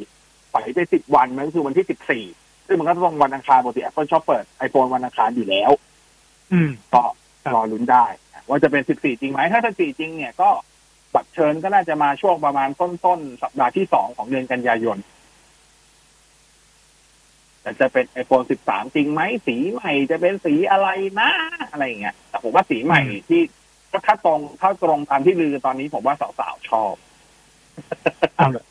[0.00, 1.86] 24ปล่อยไป10 วันมันก็คือวันที่
[2.30, 5.70] 14 ซึ่งมันก็ตรงวันอังคารปกติ Apple ชอบเปิด iPhone วันอังคารอยู่แล้ว
[6.52, 7.02] อืมก็
[7.42, 8.06] ครับรอลุ้นได้
[8.48, 10.50] ว่าจะเป็น 14 จริงไหมถ้า 14 จริงเนี่ยก็
[11.14, 14.98] บัตรเชิญก็น่าจะมาช่วงประมาณต้นๆสัปดาห์ที่2ของเดือนกันยายน
[17.60, 20.88] แต่จะเป็น iPhone 13 จริงไหมสีใหม่จะเป็นสีอะไร
[21.20, 21.30] นะ
[21.70, 23.42] อะไรอย่างเงี้ยแต่ผมว่าสีใหม่ที่
[24.06, 26.94] ถ้าตรงถ้าตรงตามที่ลือตอนนี้ผมว่าสาวๆชอบ
[28.36, 28.64] เอาเลย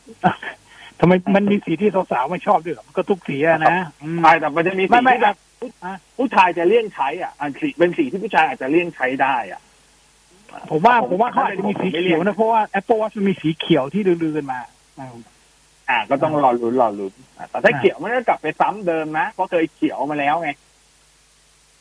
[0.99, 5.35] ทำไมมันมีสีที่สาวๆไม่ชอบด้วยเหรอมันก็ทุกสีอะนะอืมใช่แต่มันจะมีไม่สีไม่ที่แบบ
[5.83, 9.61] อะผู้ชายจะเลี่ยงใช้อะอันสีเป็นสีที่ผู้ชายอาจจะเลี่ยงใช้ได้อะ
[10.71, 14.59] ผมว่าผมว่าเขาอาจจะมีสีเขียวนะเพราะว่า Apple Watch มันมีสีเขียวที่ลือๆกันมา
[14.99, 15.15] อืม
[15.89, 20.49] อ่า ก็ต้องรอลุ้นรอลุ้นอะแต่ถ้าอ่าเขียวมันก็กลับไปซ้ำเดิมนะเพราะเคยเขียวมาแล้วไง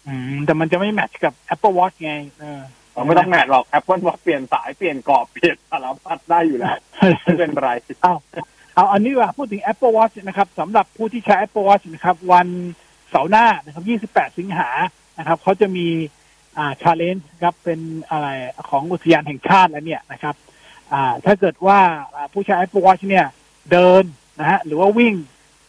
[0.06, 2.60] อืม แต่มันจะไม่แมทช์กับ Apple Watch ไง เออ
[2.94, 6.76] เราไม่ต้องแมทหรอก Apple บอกเปลี่ยนสายเปลี่ยนกรอบเปลี่ยนสารพัดได้อยู่แล้ว
[7.22, 7.70] ไม่เป็นไร
[8.02, 8.14] เอา
[8.74, 12.48] เอาอันนี้ว่าพูดถึง Apple Watch นะครับสำหรับผู้ที่ใช้ Apple Watch นะครับ วัน
[13.10, 13.84] เสาร์หน้านะครับ
[14.14, 14.68] 28 สิงหา
[15.18, 15.86] นะครับเขาจะมี
[16.58, 17.80] อ่าชาเลนจ์ครับเป็น
[18.10, 18.28] อะไร
[18.68, 20.34] ของอุทยานแห่งชาติแล้วเนี่ยนะครับ
[20.92, 21.78] อ่า ถ้าเกิดว่า
[22.14, 23.26] อ่าผู้ใช้ Apple Watch เนี่ย
[23.72, 24.04] เดิน
[24.40, 25.14] นะฮะหรือว่าวิ่ง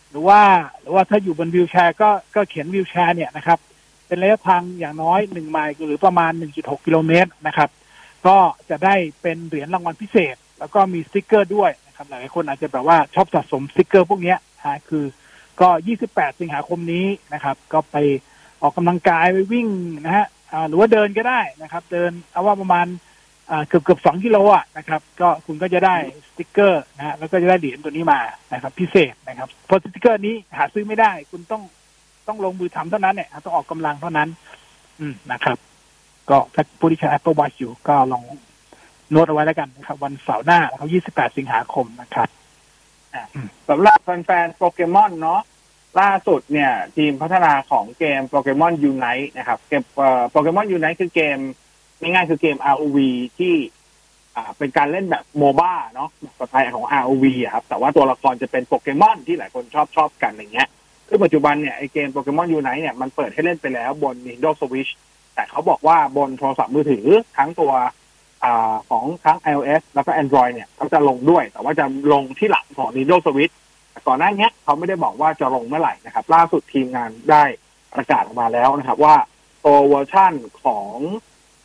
[0.10, 0.42] หรือว่า
[0.82, 3.60] หรือว่าถ้าอยู่บนวิวแชร์ก็ก็เข็นวีลแชร์เนี่ยนะครับ
[4.08, 7.70] เป็นระยะทางอย่างน้อยหนึ่งไมล์หรือประมาณ 1.6 กิโลเมตรนะครับ
[8.28, 8.38] ก็
[8.70, 15.06] จะได้เป็นเหรียญรางวัลพิเศษ แล้วก็มีสติกเกอร์ด้วยนะครับ หลายคนอาจจะแบบว่าชอบสะสมสติกเกอร์พวกนี้ฮะคือ
[15.62, 15.68] ก็
[16.04, 17.98] 28 สิงหาคมนี้นะครับ ก็ไป
[18.62, 19.68] ออกกำลังกายไปวิ่ง
[20.06, 20.28] นะฮะ
[20.68, 22.88] หรือว่าเดินก็ได้นะครับ เดินเอาว่าประมาณ
[23.68, 25.96] เกือบเกือบสองกิโลอะนะครับ ก็คุณก็จะได้
[26.28, 28.20] สติกเกอร์นะฮะแล้วก็จะได้เหรียญตัวนี้มา
[28.54, 31.64] นะครับ พิเศษนะครับเพราะสติกเกอร์นี้หาซื้อไม่ได้ คุณต้อง
[32.28, 34.30] ต้องลงมือทำเท่านั้นเนี่ยต้องออกกำลังเท่านั้น
[35.00, 35.58] อืมนะครับ
[36.30, 38.24] ก็ถ้าผู้ที่ใช้ Apple Watch อยู่ก็ลอง
[39.12, 42.30] โน้ตเอาไว้แล้วกันนะครับ วันเสาร์หน้านะครับ28 สิงหาคมนะครับ
[43.70, 45.42] สำหรับแฟนๆโปเกมอนเนาะ
[46.00, 49.82] ล่าสุดเนี่ย ทีมพัฒนาของเกม Pokémon Unite นะครับ เกม
[50.32, 51.38] Pokémon Unite คือเกม
[52.02, 52.98] ง่ายๆคือเกม ROV
[53.40, 53.56] ที่
[54.36, 60.70] อ่าเป็นการเล่นแบบโมบ้าเนาะสไตล์ของ ROV อะครับ แต่ว่าตัวละครจะเป็นโปเกมอนที่หลายคนชอบชอบกันอย่างเงี้ย
[61.08, 64.92] คือปัจจุบันเนี่ยไอเกมโปเกมอนยูไนเนี่ยมันเปิดให้เล่นไปแล้วบน Nintendo Switch
[65.36, 67.06] แต่เขาบอกว่าบนโทรศัพท์มือถือ
[67.38, 67.72] ทั้งตัว
[68.44, 68.46] อ
[68.90, 73.54] ของทั้ง iOS แล้วก็ Android เนี่ยเขาจะลงด้วย แต่ว่าจะลงที่หลังของ Nintendo Switch
[74.08, 77.44] ก่อนหน้านี้เขาไม่ได้บอกว่าจะลงเมื่อไหร่นะครับ ล่าสุดทีมงานได้
[77.94, 79.16] ประกาศออกมาแล้วนะครับ ว่า
[79.66, 80.96] ตัวเวอร์ชั่นของ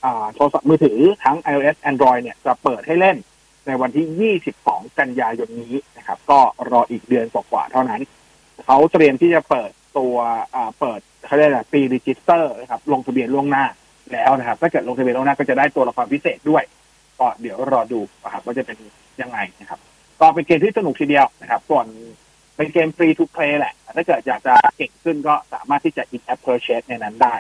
[0.05, 3.17] อโทรศัพท์มือถือทั้ง iOS Android เนี่ยจะเปิดให้เล่น
[3.67, 8.01] ในวันที่ 22 กันยายนนี้นะครับ ก็รออีกเดือนกว่าๆเท่านั้น
[8.65, 10.15] เขาเตรียมที่จะเปิดตัว
[10.55, 13.65] อ่าเปิดเขาเรียกอะไร pre-register นะครับ ลงทะเบียนล่วงหน้า
[14.13, 16.65] แล้วนะครับ ถ้าเกิดลงทะเบียนล่วงหน้าก็จะได้ตัวละครพิเศษด้วย
[17.21, 18.79] ก็เดี๋ยวรอดูนะครับว่าจะเป็น
[19.21, 19.81] ยังไงนะครับ
[20.21, 21.87] ก็เป็นเกมที่สนุกทีเดียวนะครับ ส่วน
[22.57, 27.35] เป็นเกม free-to-play แหละ ถ้าเกิดอยากจะเก่งขึ้นก็สามารถที่จะ in app purchase ในนั้นได้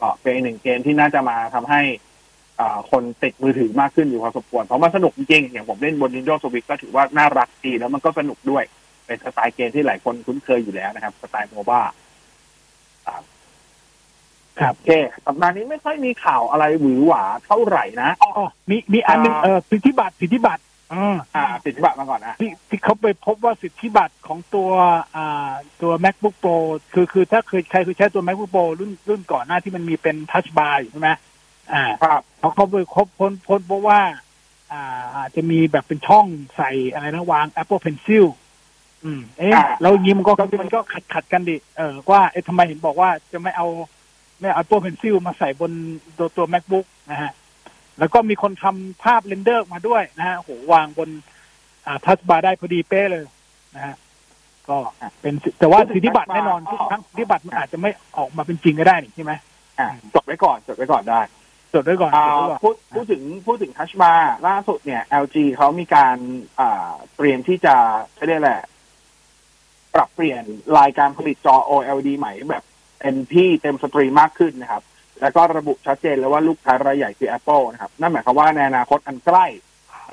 [0.00, 1.82] ก็เป็นหนึ่งเกมที่น่าจะมาทำให้
[2.60, 8.64] อ่าคนติดมือถือมากขึ้นอยู่พอสมควรเพราะมันสนุกจริงอย่างผมเล่นบน Nintendo Switch ก็ถือว่าน่ารักดีแล้วมันก็สนุกด้วย
[9.06, 11.80] เป็นสไตล์เกมที่หลายคนคุ้นเคยอยู่แล้วนะครับ สไตล์โมบ้า
[13.06, 14.90] ครับโอเค
[15.26, 18.30] สัปดาห์นี้ไม่ค่อยมีข่าวอะไรหวือหวาเท่าไหร่นะอ๋อ
[18.70, 24.70] มีมีอันหนึงอ่าเออสิทธิบัตรสิทธิบัตรอ่าอ่าติดบัตรมาก่อนนะที่ที่เขาไปพบว่าสิทธิบัตรของตัว
[25.16, 26.56] อ่าตัว macbook pro
[26.92, 31.10] คือคือถ้าเคยใครเคยใช้ตัว macbook pro รุ่นรุ่นก่อนหน้าที่มันมีเป็น touch bar อยู่ใช่ไหม
[31.72, 34.00] อ่าครับเขาเขาไปคบพ้นพ้นเพราะว่า
[34.72, 38.26] อ่าอาจจะมีแบบเป็นช่องใส่อะไรนะวาง Apple Pencil
[39.06, 43.66] อืมเอ๊ะอ่าแล้วอย่างนี้มันก็มันก็ขัดขัดกันดิเออว่าเอ๊ะทำไมเห็นบอกว่าจะไม่เอา
[44.40, 45.72] ไม่เอา Apple Pencil มาใส่บน
[46.18, 47.32] ตัวตัว MacBook นะฮะ
[47.98, 51.08] แล้วก็มีคนทำภาพเรนเดอร์มาด้วยนะฮะโหวางบน
[51.86, 53.24] อ่า Touch Bar ได้พอดีเป๊ะเลย
[53.74, 53.94] นะฮะ
[54.68, 54.76] ก็
[55.20, 59.32] เป็นสิแต่ว่าสิทธิบัตรแน่นอนทุกครั้งสิทธิบัตรมันอาจจะไม่ออกมาเป็นจริงก็ได้นี่ใช่ไหม
[59.78, 61.20] อ่าจดไว้ก่อนจดไว้ก่อนได้
[61.74, 66.16] จดไว้ก่อนอ่าจดไว้ก่อนพูดพูดถึงพูดถึง Touch Bar ล่าสุดเนี่ย LG เขามีการ
[66.60, 67.74] อ่าเตรียมที่จะ
[68.14, 68.60] ใช้ได้แหละ
[69.96, 70.44] ปรับเปลี่ยน
[70.78, 72.64] รายการผลิตจอ OLED ใหม่แบบ
[73.00, 74.82] เต็มที่เต็ม steam มากขึ้นนะครับ
[75.20, 79.46] แล้วก็ระบุชัดเจนแล้วว่าลูกค้ารายใหญ่คือ Apple นะครับ นั่นหมายความว่าในอนาคตอันใกล้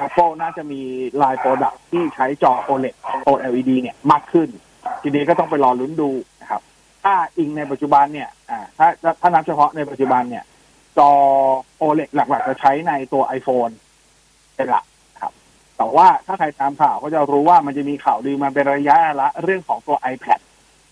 [0.05, 0.81] Apple น่าจะมี
[1.21, 2.95] ลายโปรดักที่ใช้จอ OLED
[3.27, 4.49] OLED เนี่ยมากขึ้น
[5.01, 6.09] ทีนี้ก็ต้องไปรอลุ้นดู
[6.41, 6.61] นะครับ
[7.03, 8.87] ถ้าอิงในปัจจุบันเนี่ยอ่าถ้า
[9.21, 10.43] ถ้านับเฉพาะในปัจจุบันเนี่ย
[10.97, 11.11] จอ
[11.81, 13.73] OLED หลัก ๆ จะใช้ในตัว iPhone
[14.55, 14.83] เป็นหลัก
[15.83, 20.39] แต่ว่าถ้าใครตามข่าวก็จะรู้ว่ามันจะมีข่าวลือมาเป็นระยะละ เรื่องของตัว iPad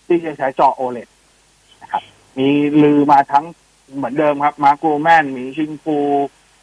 [0.06, 1.08] ที่จะใช้จอ OLED
[1.82, 2.02] นะครับ
[2.38, 2.48] มี
[2.82, 3.44] ลือมาทั้ง
[3.96, 5.98] เหมือนเดิมครับ มาร์กรแมนมีชิงฟู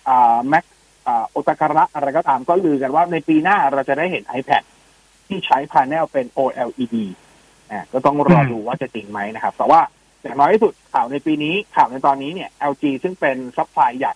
[0.08, 0.66] อ่า Mac
[1.08, 4.64] อ่าโอตาการะอะไรก็ตามก็ลือกันว่าในปีหน้าเราจะได้เห็น iPad
[5.28, 6.96] ที่ใช้ panel เป็น OLED
[7.72, 9.82] อ่าก็ต้องรอดูว่าจะจริงไหมนะครับ แต่ว่า
[10.22, 14.14] อย่างน้อยที่สุดข่าวในปีนี้ข่าวในตอนนี้เนี่ย LG ซึ่งเป็นซัพพลายใหญ่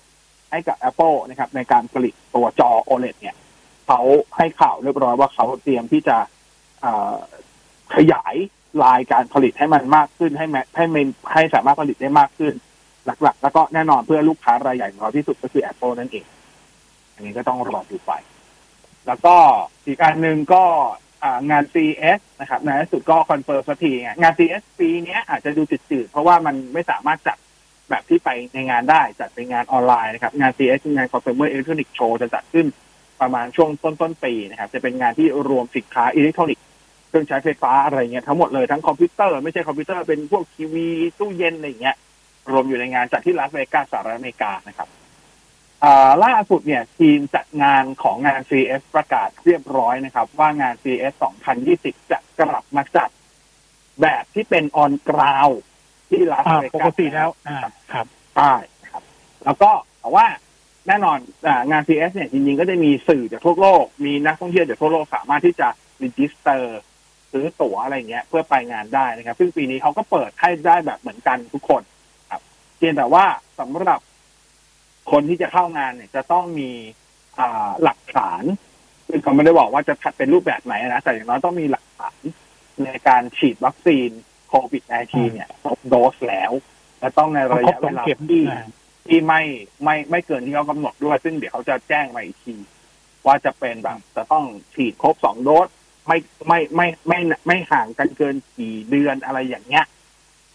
[0.52, 3.36] ให้กับ Apple นะครับ ในการผลิตตัวจอ OLED เนี่ย
[3.86, 4.00] เขา
[4.38, 6.17] ให้ข่าวเรียบร้อยว่าเขาเตรียมที่จะ
[7.96, 8.36] ขยาย
[8.84, 12.54] ลายการผลิตให้มันมากขึ้นให้แมให้มันให้สามารถผลิตได้มากขึ้น
[13.06, 16.26] หลักๆ แล้วก็แน่นอนเพื่อลูกค้ารายใหญ่ของเราที่สุดก็คือ Apple นั่นเอง
[17.13, 18.12] อันนี้ก็ต้องรอดูไป
[19.08, 19.36] แล้วก็
[19.86, 20.63] อีกอันหนึ่งก็
[21.52, 27.38] งาน CS นะครับในที่สุดก็คอนเฟิร์มสักทีงาน CS ปีนี้อาจจะดูจืดๆ เพราะว่ามันไม่สามารถจัด
[27.89, 32.65] แบบที่ไปในงานได้จัดเป็นงานออนไลน์นะครับ งาน CES คืองาน Consumer Electronic Show จะจัดขึ้น
[33.23, 36.65] ประมาณช่วงต้นต้นๆปีนะครับจะเป็นงานที่รวมสินค้าอิเล็กทรอนิกส์
[37.09, 40.88] เครื่องใช้ไฟฟ้าอะไรเงี้ยทั้งหมดเลยทั้งคอมพิวเตอร์ไม่ใช่คอมพิวเตอร์เป็นพวกทีวี
[41.19, 41.95] ตู้เย็นอะไรเงี้ย
[42.51, 44.88] รวมอยู่ในงานจัดที่ลาสเวกัสสหรัฐอเมริกานะครับ
[45.83, 51.13] อ่าล่าสุดเนี่ยทีมจัดงานของงาน CES ประกาศเรียบร้อยนะครับ ว่างาน CES
[51.63, 53.09] 2020 จะกลับมาจัด
[54.01, 55.49] แบบที่เป็นออนกราว
[56.09, 57.59] ที่ลาสอ่าเวปกักสติแล้ว อ่า
[57.93, 58.53] ครับใช่
[58.91, 59.03] ครับ
[59.45, 60.25] แล้วก็แต่ว่า
[60.88, 61.17] แน่นอน
[61.48, 65.67] อางาน CES เนี่ยจริงๆก็จะมีสื่อจากทั่วโลก มีนักท่องเที่ยวจากทั่วโลกสามารถที่จะ
[66.04, 66.82] register
[67.32, 71.82] ซื้อตั๋วอะไรเงี้ยเพื่อไปงานได้นะครับ ซึ่งปีนี้เขาก็เปิดให้ได้แบบเหมือนกันทุกคน
[72.32, 72.41] ครับ
[72.78, 73.26] เพียงแต่ว่า
[73.60, 74.00] สำหรับ
[75.12, 76.69] คนที่จะเข้างานเนี่ย จะต้องมี
[77.39, 78.43] อ่าหลักฐาน
[79.08, 82.17] ซึ่งเขาไม่ได้บอกว่าจะเป็นรูปแบบไหนนะ แต่อย่างน้อยต้องมีหลักฐาน
[82.84, 84.10] ในการฉีดวัคซีน
[84.50, 86.52] โควิด -19 เนี่ยครบโดสแล้ว
[87.00, 88.65] และต้องในระยะเวลาครบสองเข็มที่อ่า
[89.08, 89.42] ที่ไม่
[89.84, 92.56] ไม่ไม่เกินที่เขากำหนดด้วย ซึ่งเดี๋ยวเขาจะแจ้งมาอีกที
[93.26, 95.68] ว่าจะเป็นแบบจะต้องฉีดครบสองโดส
[96.08, 99.86] ไม่ไม่ไม่ไม่ไม่ห่างกันเกินกี่เดือนอะไรอย่างเงี้ย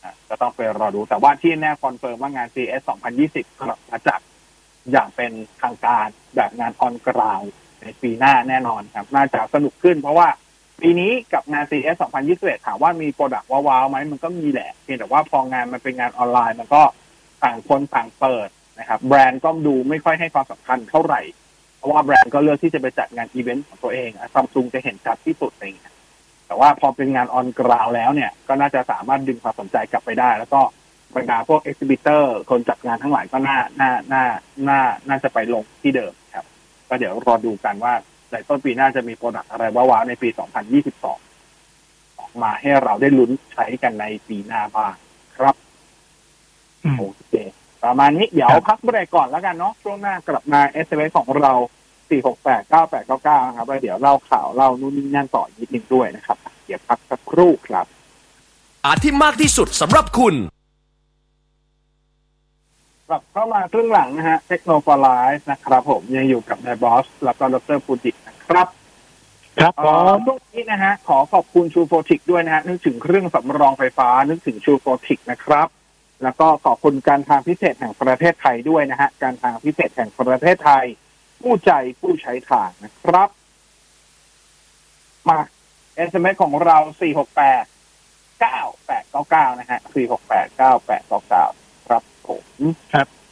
[0.02, 2.82] อะก็ต้องไปรอดูแต่ว่าที่แน่คอนเฟิร์มว่างาน CS
[3.20, 4.20] 2020กลับมาจัด
[4.90, 6.06] อย่างเป็นทางการ
[6.36, 7.40] แบบงาน on ground
[7.82, 10.28] ในปีหน้าแน่นอนครับ น่าจะสนุกขึ้น เพราะว่า
[10.80, 11.96] ปีนี้กับงาน CS
[12.32, 16.82] 2021ถามว่ามีโปรดักต์ว้าวไหมมันก็มีแหละเพียงแต่ว่าพองานมันเป็นงานออนไลน์มันก็
[17.44, 18.48] ต่างคนต่างเปิด
[18.78, 21.20] นะครับแบรนด์ก็ดูไม่ค่อยให้ความสำคัญเท่าไหร่
[21.78, 25.88] เพราะว่าแบรนด์ก็เลือกที่จะไปจัดงานอีเวนต์ของตัวเองซัมซุงจะเห็นชัดที่สุดอะไรเอง
[26.46, 30.60] แต่ว่าพอเป็นงาน on ground แล้วเนี่ย ก็น่าจะสามารถดึงความสนใจกลับไปได้ แล้วก็
[31.16, 34.24] บรรดาพวก exhibitor คนจัดงานทั้งหลายก็น่าน่าน่า
[34.68, 36.46] น่าน่าจะไปลงที่เดิมครับ
[36.88, 37.94] ก็เดี๋ยวรอดูกันว่า
[38.30, 40.28] ในต้นปีหน้าจะมี product อะไรว้าวๆในปี
[40.94, 41.04] 2022
[42.18, 44.94] ออกมาให้เราได้ลุ้นใช้กันในปีหน้าบ้าง
[45.36, 45.54] ครับ
[46.98, 47.34] โอเค
[47.84, 51.52] ประมาณนี้ เดี๋ยวครับพักเบรกก่อนแล้วกันเนาะช่วงหน้ากลับมา s อ s ของเรา
[52.08, 56.36] 4689899นะครับแล้วเดี๋ยวเล่าข่าวเล่านู่นนี่นั่นต่ออีกนิดนึงด้วยนะครับ
[56.66, 57.86] เดี๋ยวพักสักครู่ครับ
[58.84, 60.34] อาที่มากที่สุดสำหรับคุณ
[63.08, 68.66] กลับเข้ามาครึ่งหลังนะฮะเทคโนโลยีนะครับผมยังอยู่กับนายบอส แล้วก็ดรฟูจินะครับ
[69.56, 75.68] ครับผเอ่อมช่วงนี้นะฮะ ขอขอบคุณชูโฟติกด้วยนะฮะ นึกถึงเครื่องสำรองไฟฟ้า นึกถึงชูโฟติกนะครับ
[76.22, 80.84] แล้วก็ขอบคุณการทางพิเศษแห่งประเทศไทยด้วยนะฮะ การทางพิเศษแห่งประเทศไทย
[81.42, 83.28] ผู้ใจผู้ใช้ทางนะครับ
[85.28, 85.38] มา
[86.08, 86.78] SMS ของเรา
[88.40, 89.80] 468 9899 นะฮะ
[90.24, 92.44] 468 9899 ครับผม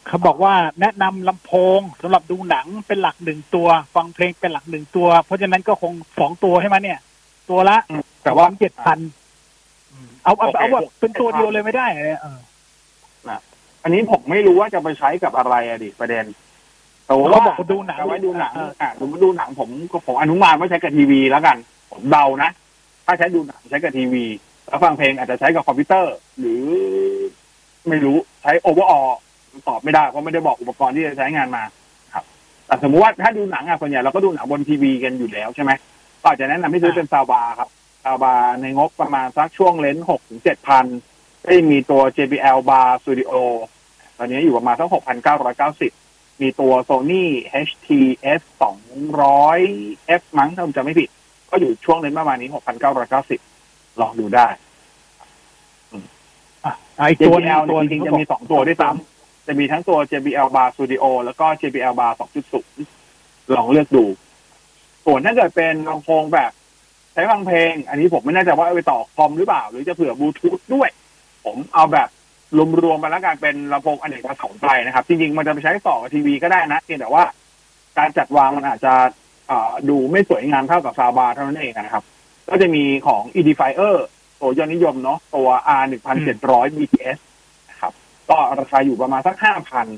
[0.06, 7.00] เขาบอกว่าแนะนำลำโพงสำหรับดูหนังเป็นหลักหนึ่งตัว ฟังเพลงเป็นหลักหนึ่งตัว เพราะฉะนั้นก็คงสองตัวให้มันเนี่ย
[7.50, 7.76] ตัวละ
[8.22, 8.98] แต่ว่าเจ็ดพัน
[10.24, 12.26] เอาเอาโอเคเอาแบบเป็นตัวเดียวเลยไม่ได้เหรอเอ
[13.86, 16.24] ออันนี้ผมไม่รู้ว่าจะไปใช้กับอะไรอะดิประเด็น
[17.06, 21.56] แต่ว่าเขาบอกว่าดูหนังเอาไว้ดูหนังเอออะดูดูหนังผมก็ผมอนุมานว่าใช้กับทีวีแล้วกัน
[21.92, 22.50] ผมเดานะ
[23.06, 24.24] ถ้าใช้ดูหนังใช้กับทีวี
[24.66, 26.62] แล้วฟังเพลงอาจจะใช้กับคอมพิวเตอร์ หรือ
[27.88, 29.00] ไม่รู้ใช้ overall
[29.68, 31.62] ตอบไม่ได้เพราะไม่ได้บอกอุปกรณ์ที่จะใช้งานมา
[32.14, 32.24] ครับ
[32.66, 35.72] แต่สมมุติว่าถ้าดูหนังอะส่วนใหญ่เราก็ดูหนังบนทีวีกันอยู่แล้วใช่ไหม
[36.20, 37.68] ก็อาจจะแนะนำให้ซื้อเป็นซาวบาครับ
[38.04, 40.84] ซาวบาในงบประมาณสักช่วงเลนส์หกถึงเจ็ดพัน
[41.44, 43.32] ก็จะมีตัว JBL Bar Studio
[44.18, 45.92] ตอนนี้อยู่ประมาณสักหกพันเก้าร้อยเก้าสิบ
[46.40, 47.24] มีตัว Sony
[47.66, 48.40] HTS
[49.20, 51.08] 200 F มั้งถ้าผมจำไม่ผิด
[51.50, 52.48] ก็อยู่ช่วงเลนส์ประมาณนี้
[53.24, 54.46] 6,990 ลองดูได้
[56.64, 62.12] อะอะอีกตัวหนึง JBL ตัวเนี่ยจริงๆจะมีสองตัวด้วยซ้ำจะมีทั้งตัว JBL Bar Studio แล้วก็ JBL Bar
[62.82, 64.04] 2.0 ลองเลือกดู
[65.04, 66.52] ส่วนถ้าเกิดเป็นลำโพงแบบ
[67.12, 70.88] ใช้ฟังเพลง อันนี้ผมไม่แน่ใจว่าเอาไปต่อคอมหรือเปล่า หรือจะเผื่อบลูทูธด้วย
[71.44, 72.08] ผมเอาแบบ
[72.82, 77.24] รวมๆมาแล้วกันเป็นลำโพงอเนกประสงค์ไปนะครับ จริงๆ มันจะไปใช้ต่อกับทีวีก็ได้นะเพียงแต่ว่า
[77.98, 78.92] การจัดวางมันอาจจะ
[79.88, 82.04] ดูไม่สวยงามเท่ากับซาวบาร์เท่านั้นเองนะครับ
[82.48, 83.96] ก็จะมีของ Edifier
[84.40, 85.84] ตัวยอดนิยมเนาะตัว R
[86.30, 87.18] 1,700 BTS
[87.70, 87.92] นะครับ
[88.30, 89.36] ก็ราคาอยู่ประมาณสัก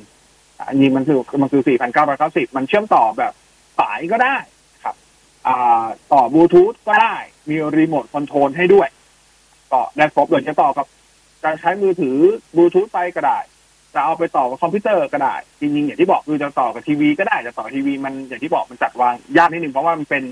[0.01, 1.63] 5,000อันนี้มันคือมันคือ
[2.09, 3.33] 4,990มันเชื่อมต่อแบบ
[3.79, 4.37] สายก็ได้
[4.85, 4.97] ครับ
[5.47, 7.15] อ่าต่อบลูทูธก็ได้
[7.49, 8.89] มีรีโมทคอนโทรลให้ด้วย
[9.73, 10.87] ก็ได้ครบเลยจะต่อกับ
[11.45, 12.17] การใช้มือถือ
[12.57, 13.39] บลูทูธไปก็ได้
[13.95, 20.23] จะเอาไปต่อกับคอมพิวเตอร์ก็ได้ จริงๆอย่างที่บอกคือจะต่อกับทีวีก็ได้จะต่อทีวีมันอย่างที่บอกมันจัดวางยากนิดนึงเพราะว่ามันเป็น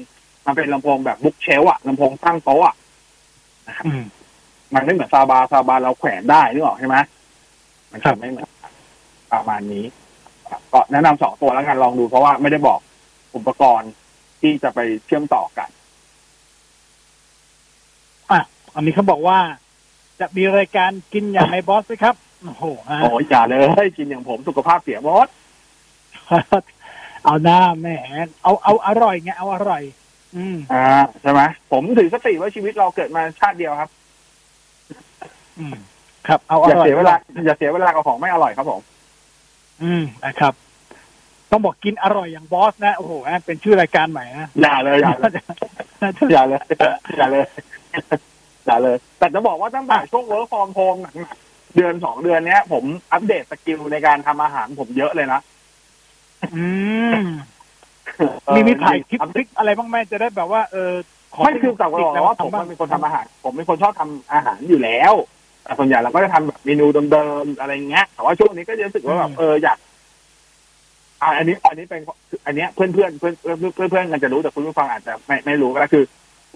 [0.46, 2.74] มันเป็นลำโพงแบบ bookshelf อะลำโพงตั้งโต๊ะอะ
[3.68, 4.04] นะครับอืม
[4.74, 6.96] มันไม่เหมือนซาบาซาบาเราแขวนได้นึกออกใช่ไหม
[7.92, 8.72] มันครัจะบไม่เหมือนกัน
[9.32, 9.84] ประมาณนี้
[10.50, 12.80] ครับก็แนะนำสองตัวแล้วกันลองดูเพราะว่าไม่ได้บอก
[13.36, 13.90] อุปกรณ์
[14.40, 15.68] ที่จะไปเชื่อมต่อกัน
[18.30, 18.40] อะ
[18.74, 19.38] อันนี้เขาบอกว่า
[20.20, 25.29] จะมีรายการกินอย่างในบอสไหมครับ โอ้โหฮะโอ้ยอย่าเลยกินอย่างผมสุขภาพเสียหมด
[27.24, 27.88] เอาหน้าแหม
[28.42, 29.83] เอาเอาอร่อยไงเอาอร่อย
[30.37, 30.87] อืมอ่า
[31.22, 31.40] ใช่ไหม
[31.72, 33.90] ผมถือคติว่าชีวิตเราเกิดมาชาติเดียวครับ
[35.59, 35.76] อืม
[36.29, 37.14] ครับเอาอร่อยอย่าเสียเวลา
[37.46, 38.81] อย่าเสียเวลากับของไม่อร่อยครับผม
[39.83, 40.55] อืมนะครับ
[41.50, 45.31] ต้องบอกกินอร่อยอย่างบอสนะโอ้โหฮะเป็นชื่อรายการใหม่นะอย่าเลยอย่าเลย
[46.33, 46.61] อย่าเลย
[47.16, 47.44] อย่าเลย
[48.66, 55.40] อย่าเลย แต่จะบอกว่าตั้งแต่ช่วง work from home หนักๆเดือนสองเดือนเนี้ย ผมอัปเดต skill ในการทำอาหารผมเยอะเลยนะ
[56.55, 56.66] อื
[57.14, 57.20] ม
[58.16, 60.92] เออมีมีถ่ายคลิปอัปคเดลิตปอะไรบ้างไหมจะได้แบบว่าเออ
[61.35, 65.12] ขไม่คือแต่ว่าบอกว่าผมเป็นคนทำอาหาร ผมเป็นคนชอบทำอาหารอยู่แล้ว
[65.64, 69.79] แต่ส่วนใหญ่เราก็จะทำแบบเมนูเดิมๆอะไรเงี้ยแต่ว่าช่วงนี้ก็จะรู้สึกว่าแบบเอออยาก
[71.22, 72.02] อ่าอันนี้ อันนี้เป็น
[72.46, 76.05] อันเนี้ยเพื่อนเพื่อนเพื่อนเพื่อนเพื่อนเพื่อนกันจะรู้แต่คุณผู้ฟังอาจจะไม่ไม่รู้ก็ได้คือ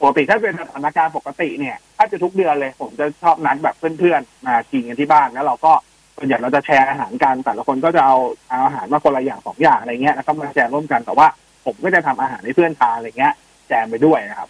[0.00, 5.72] ปกติถ้าเป็นสถานการณ์ปกติเนี่ยถ้าจะทุกเดือนเลย ผมจะชอบนัดแบบเพื่อนๆมากินกันที่บ้านแล้วเราก็
[6.16, 8.16] ส่วนใหญ่เราจะแชร์อาหารกันแต่ละคนก็จะเอา
[8.48, 11.26] เอาอาหารมาคนละอย่างสองอย่างอะไรเงี้ยแล้วก็มาแชร์ร่วมกันแต่ว่า
[11.64, 13.34] ผมก็จะทำอาหารให้เพื่อนทานอะไรเงี้ย
[13.68, 14.48] แจมไปด้วยนะครับ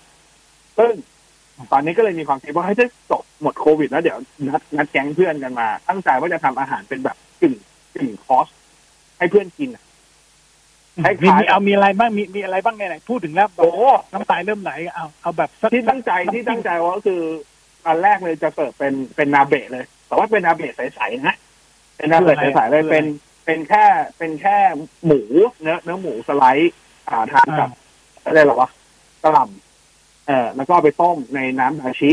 [0.79, 0.93] ซึ่ง
[1.73, 7.55] ตอนนี้ก็เลยมีความคิดว่าให้จะจบหมดโควิด แล้วเดี๋ยวนัดนัดแก๊งเพื่อนกันมา ตั้งใจว่าจะทำอาหารเป็นแบบกึ่ง
[7.95, 8.49] กึ่งคอส
[9.19, 9.69] ให้เพื่อนกิน
[11.23, 13.71] มีมีเอามีอะไรบ้างมีมีอะไรบ้างไหนๆพูดถึงแล้วแบบโอ้
[14.13, 17.21] น้ำตาเริ่มไหลเอาเอาแบบสักที่ตั้งใจที่ตั้งใจว่าก็คือ
[17.87, 21.37] อันแรกเลยจะเสิร์ฟเป็นเป็นนาเบะเลย แต่ว่าเป็นนาเบะใสๆนะ
[21.97, 23.05] เป็นนาเบะใสๆเลยเป็น
[23.45, 23.85] เป็นแค่
[24.19, 24.57] เป็นแค่
[25.07, 25.21] หมู
[25.61, 26.75] เนื้อเนื้อหมูสไลด์
[27.09, 27.71] อ่าทานกับ
[28.25, 28.71] อะไรหรอวะ
[29.23, 32.13] กระหล่ำเออแล้วก็เอาไปต้มในน้ำดาชิ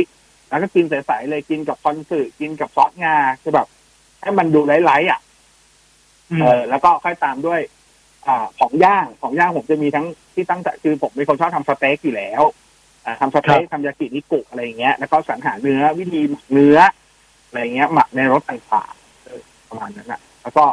[0.50, 3.68] แล้วก็กินใสๆเลยกินกับคอนสึกินกับซอสงาคือแบบ
[4.22, 5.20] ให้มันดูไร้ๆอะ
[6.32, 7.62] อืมเออแล้วก็ค่อยตามด้วย
[8.28, 12.42] อ่าของย่างของย่างผมจะมีทั้งที่ตั้งแต่คือผมเป็นคนชอบทำสเต็กอยู่แล้ว
[13.06, 16.78] อ่าทำสเต็กทำยากินิกุอะไรอย่างเงี้ยแล้วก็สรรหาเนื้อวิธีหมักเนื้อ
[17.48, 20.64] อะไรอย่างเงี้ยหมักในรสต่างๆเออประมาณนั้นอะ แล้วก็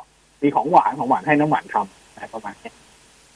[0.42, 2.74] มีของหวานของหวานให้น้ำหวานทำอะไรประมาณเนี้ย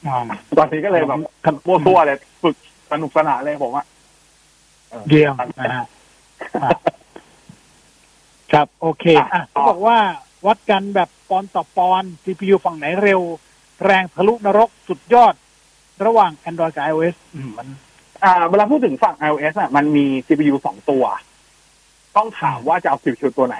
[0.07, 0.19] อ่า
[0.57, 1.19] ตอนนี้ก็เลยแบบ
[1.67, 2.55] มั่วตัวเลยฝึก
[2.91, 3.85] สนุกสนานเลยผมอะ
[4.93, 5.87] ออเยี่ยมนะฮะ
[6.63, 6.69] อะ
[8.51, 9.97] ครับ โอเคอะเขาบอกว่า
[10.47, 13.21] วัดกันแบบปอนต่อปอน CPU ฝั่งไหนเร็ว
[13.85, 15.33] แรงทะลุนรกสุดยอด
[16.05, 17.67] ระหว่าง Android กับ iOS อืมมัน
[18.23, 21.03] อ่า เวลาพูดถึงฝั่ง iOS อะ มันมี CPU สองตัว
[22.15, 23.57] ต้องถามว่าจะเอา CPU ตัวไหน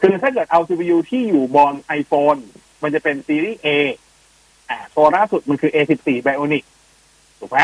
[0.00, 2.40] คือถ้าเกิดเอา CPU ที่อยู่บน iPhone
[2.82, 3.68] มันจะเป็นซีรีส์ A
[4.70, 6.64] อ่าตัวล่าสุดมันคือ A14 Bionic
[7.40, 7.60] ถูกไหม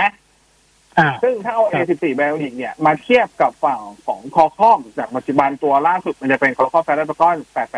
[0.98, 7.36] อ่าซึ่งถ้าเอาครับ A14 Bionic เนี่ย มาเทียบกับฝั่งของ Qualcomm จากปัจจุบันตัวล่าสุดมันจะเป็น Qualcomm Snapdragon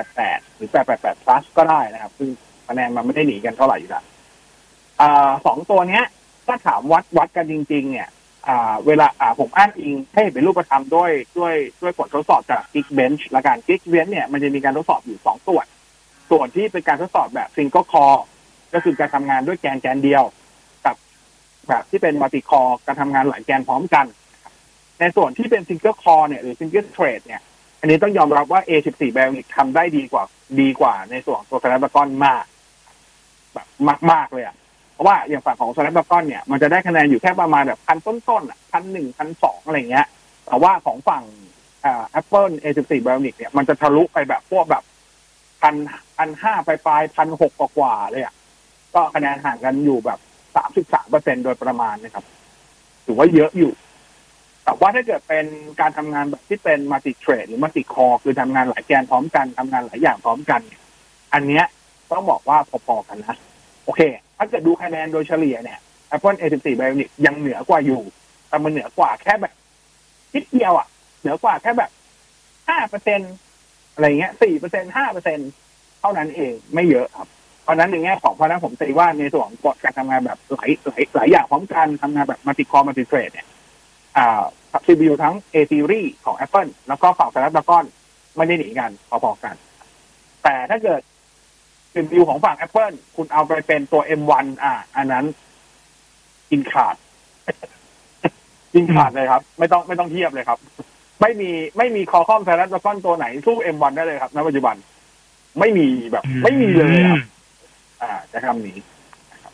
[0.09, 2.31] 888 หรือ 888 plus ก็ได้นะครับ ซึ่ง
[2.69, 4.05] คะแนนมันไม่ได้หนีกันเท่าไหร่อยู่แล้ว
[5.01, 6.05] อ่าสองตัวเนี้ย
[6.47, 8.09] ถ้าถามวัดวัดกันจริง ๆ เนี่ย
[8.49, 15.67] อ่า เวลาอ่าผมอ้างอิงให้เป็นรูปธรรมด้วยด้วยด้วยผลทดสอบจาก Geekbench ละกัน Geekbench เนี่ยมันจะมีการทดสอบอยู่สองส่วน
[16.31, 18.21] ส่วนที่เป็นการทดสอบแบบ single core
[18.75, 20.25] ก็คือการทำงานด้วยแกนแกนเดียว
[20.85, 20.97] กับ
[21.69, 24.07] แบบที่เป็น multi core การทำงานหลายแกนพร้อมกัน
[25.01, 27.43] ในส่วนที่เป็น single core เนี่ยหรือ single thread เนี่ย
[27.81, 30.25] อันนี้ต้องยอมรับว่า A14 Bionic ทำได้ดีกว่า
[30.61, 32.45] ดีกว่าในส่วนตัว Snapdragon มาก
[33.55, 33.67] แบบ
[34.11, 34.57] มาก ๆ เลยอะ
[34.95, 40.07] เพราะว่าอย่างฝั่งของ Snapdragon เนี่ยมันจะได้คะแนนอยู่แค่ประมาณแบบพันต้นๆอะพันหนึ่งพันสองอะไรเงี้ย
[40.47, 41.25] แต่ว่าของฝั่ง
[41.83, 44.83] แอ่า Apple A14 Bionic เนี่ยมันจะทะลุไปแบบพวกแบบ
[45.61, 45.75] พัน
[46.17, 48.35] พันห้าปลายๆพันหกกว่าเลยอะ
[48.95, 50.19] ก็คะแนนห่างกันอยู่แบบ
[50.57, 52.25] สามสิบสามเปอร์เซ็นโดยประมาณนะครับ
[53.07, 53.73] ถือว่าเยอะอยู่
[54.65, 55.47] แต่ว่าถ้าเกิดเป็น
[55.81, 60.61] การทำงานแบบที่เป็น multi-thread หรือ multi-core คือทำงานหลายแกนพร้อมกันทำงานหลายอย่างพร้อมกัน
[61.33, 61.65] อันเนี้ย
[62.11, 63.37] ต้องบอกว่าพอๆกันนะ
[63.85, 64.01] โอเค
[64.37, 65.79] ถ้าเกิดดูคะแนนโดยเฉลี่ยเนี่ย
[66.15, 68.03] Apple A14 Bionic ยังเหนือกว่าอยู่
[68.49, 69.55] แต่มันเหนือกว่าแค่แบบ
[70.35, 70.87] นิดเดียวอะ
[71.21, 71.91] เหนือกว่าแค่แบบ
[72.69, 73.21] ห้าเปอร์เซ็น
[73.95, 75.39] อะไรเงี้ยสี่เปอร์เซ็นห้าเปอร์เซ็น
[76.01, 77.29] เท่านั้นเองไม่เยอะครับ
[77.63, 83.47] เพราะนั้นในแง่ของเพราะนั้นผมตีว่าในส่วนของกฎการทำงานแบบหลายหลายหลายอย่างพร้อมกันทำงานแบบ multi-core multi-thread เนี่ย
[84.17, 84.43] อ่า
[84.87, 87.85] CPU ทั้ง A series ของ Apple แล้วก็ฝั่ง Snapdragon
[88.37, 89.55] ไม่ได้หนีกันพอๆกัน
[90.43, 91.01] แต่ถ้าเกิด
[91.93, 95.25] CPU ของฝั่ง Apple คุณเอาไปเป็นตัว M1 อ่าอันนั้น
[96.51, 96.97] กินขาด
[98.75, 100.59] กินขาดเลยครับ ไม่ต้องไม่ต้องเทียบเลยครับ
[101.21, 104.77] ไม่มีไม่มีคอคอม Snapdragon ตัวไหนสู้ M1 ได้เลยครับณปัจจุบัน
[105.59, 107.25] ไม่มีแบบ ไม่มีเลยครับ
[108.03, 108.79] อ่าจะคำนี้
[109.33, 109.53] นะครับ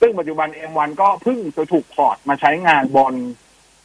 [0.00, 3.14] ซึ่งปัจจุบัน M1 ก็เพิ่งจะถูก port มาใช้งานบน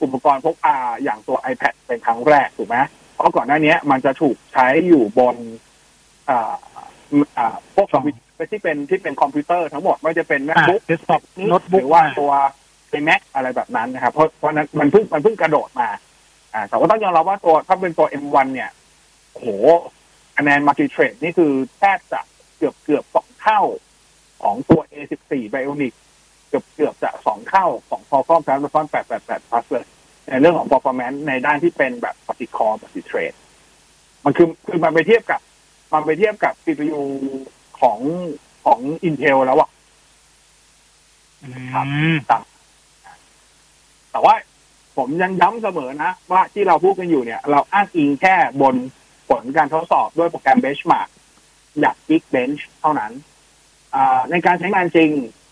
[0.02, 2.78] อุปกรณ์พกพาอย่างตัว iPad เป็นครั้งแรกถูกไหม
[3.14, 5.36] เพราะก่อนหน้านี้มันจะถูกใช้อยู่บน
[6.30, 6.71] อ่าอ่า
[7.76, 12.32] พวกคอมพิวเตอร์ที่เป็นที่เป็นคอมพิวเตอร์ทั้งหมดไม่ว่าจะเป็นอ่า MacBook desktop โน้ตบุ๊กหรือว่าตัว
[12.90, 15.90] iMac อะไรแบบนั้นนะครับเพราะเพราะนั้นมันเพิ่งมันเพิ่งกระโดดมา
[16.54, 18.70] อ่าแต่ว่าต้องยอมรับว่าตัวถ้าเป็นตัว M1 เนี่ย
[19.32, 19.48] โอ้โห
[20.38, 22.22] คะแนนมาร์ t เทรดนี่คือแทบจะ
[22.58, 23.62] เกือบเกือบสองเท่า
[24.44, 25.94] ของตัว A14 Bionic
[26.48, 29.86] เกือบเกือบจะสองเท่าของ Qualcomm Snapdragon 888 Plus เลย
[30.30, 33.34] ในเรื่องของ performance ในด้านที่เป็นแบบ multi core multi thread
[34.26, 35.42] มันคือคือมันไปเทียบกับ
[35.94, 37.02] มันไปเทียบกับ CPU
[37.80, 38.00] ของ
[38.66, 39.70] ของ Intel แล้วอะ
[41.74, 42.16] ครับอืม
[44.12, 44.34] แต่ว่า
[44.98, 48.76] ผมยังย้ำเสมอนะ ว่าที่เราพูดกันอยู่เนี่ย เราอ้างอิงแค่บน
[49.30, 51.10] ผลการทดสอบด้วยโปรแกรม Benchmark
[51.84, 53.12] จาก Geekbench เท่านั้น
[53.96, 55.10] อ่าในการใช้งานจริง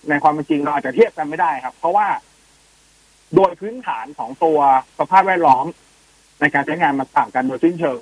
[0.09, 2.07] ในความเป็นจริงเราอาจจะเทียบกันไม่ได้ครับ เพราะว่า
[3.35, 4.59] โดยพื้นฐานของตัว
[4.99, 5.65] สภาพแวดล้อม
[6.39, 7.99] ในการใช้งานมันต่างกันโดยสิ้นเชิง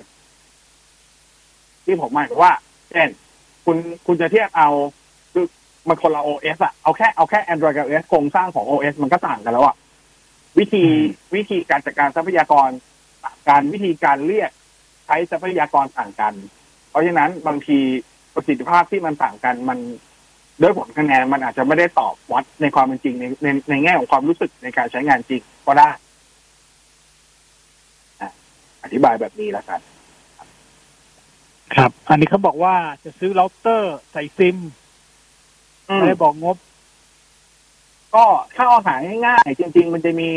[1.88, 2.52] ที่ผมหมายถึงว่า
[2.90, 3.08] เช่น
[3.64, 4.68] คุณคุณจะเทียบเอา
[5.32, 5.46] คือ
[5.88, 9.76] มันคนละ OS อะเอาแค่เอาแค่ Android กับ OS โครงสร้างของ OS มันก็ต่างกันแล้วอะ
[10.58, 10.84] วิธี
[11.34, 12.68] วิธีการจัดการทรัพยากร
[13.24, 14.50] ต่างกันวิธีการเรียก
[15.06, 16.34] ใช้ทรัพยากรต่างกัน
[16.90, 17.78] เพราะฉะนั้นบางที
[18.34, 19.78] ประสิทธิภาพที่มันต่างกันมัน
[20.62, 25.88] ด้วยผลคะแนนมันอาจจะไม่ได้ตอบวัดในความเป็นจริงในในในแง่ของความรู้สึกในการใช้งานจริงก็ได้
[28.20, 28.30] อะ
[28.82, 29.80] อธิบายแบบนี้แล้วกัน
[31.78, 34.56] ครับ อันนี้เขาบอกว่าจะซื้อเราเตอร์ใส่ซิม
[35.84, 36.56] ไม่ได้บอกงบ
[38.14, 38.94] ก็ถ้าเอาหา
[39.26, 40.30] ง่ายๆจริง ๆ มันจะมี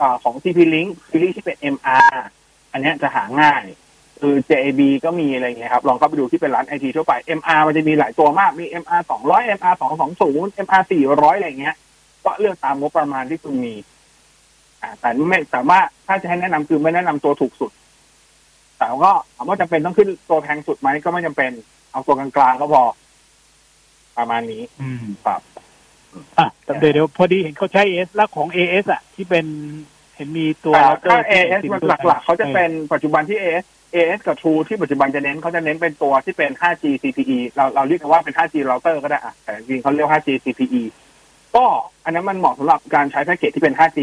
[0.00, 2.12] อาของ TP Link ซีรีส์ที่เป็น MR
[2.72, 3.62] อันเนี้ยจะหาง่าย
[4.20, 9.74] คือ JAB ก็มีอะไรอย่างเงี้ยครับ ลองเข้าไปดูที่เป็นร้านไอทีทั่วไป MR มันจะมีหลายตัวมาก มี MR 200 MR
[10.20, 11.76] 220 MR 400อะไรอย่างเงี้ย
[12.24, 13.74] ก็เลือกตามงบประมาณที่คุณมี
[14.82, 17.72] อ่า แต่ไม่แต่ว่าถ้าจะให้แนะนำคือไม่แนะนำตัวถูกสุด
[18.82, 21.50] แต่ก็ถามว่าจำเป็นต้องขึ้นตัวแพงสุดไหมก็ไม่จำเป็น
[21.92, 22.82] เอาตัวกลางๆก็พอ
[24.18, 25.40] ประมาณนี้ อืมครับ
[26.38, 29.46] อะแต่เดี๋ยวเดี๋ยวพอดีเห็นเขาใช้ AS แล้วของ AS อะ ที่เป็น
[30.16, 33.64] เห็นมีตัวอ่าเราเตอถ้าร์ AS มันหลักๆเขาจะเป็นปัจจุบันที่ AS
[33.94, 40.82] AS กับ True ที่ปัจจุบันจะเน้นเขาจะเน้นเป็นตัวที่เป็น 5G CPE เราเราเรียกกันว่าเป็น 5G router ก็ได้อะแต่จริงๆเขาเรียก 5G CPE
[41.56, 41.64] ก็
[42.04, 43.98] อันนั้นมันเหมาะสำหรับการใช้แพ็กเกจที่เป็น 5G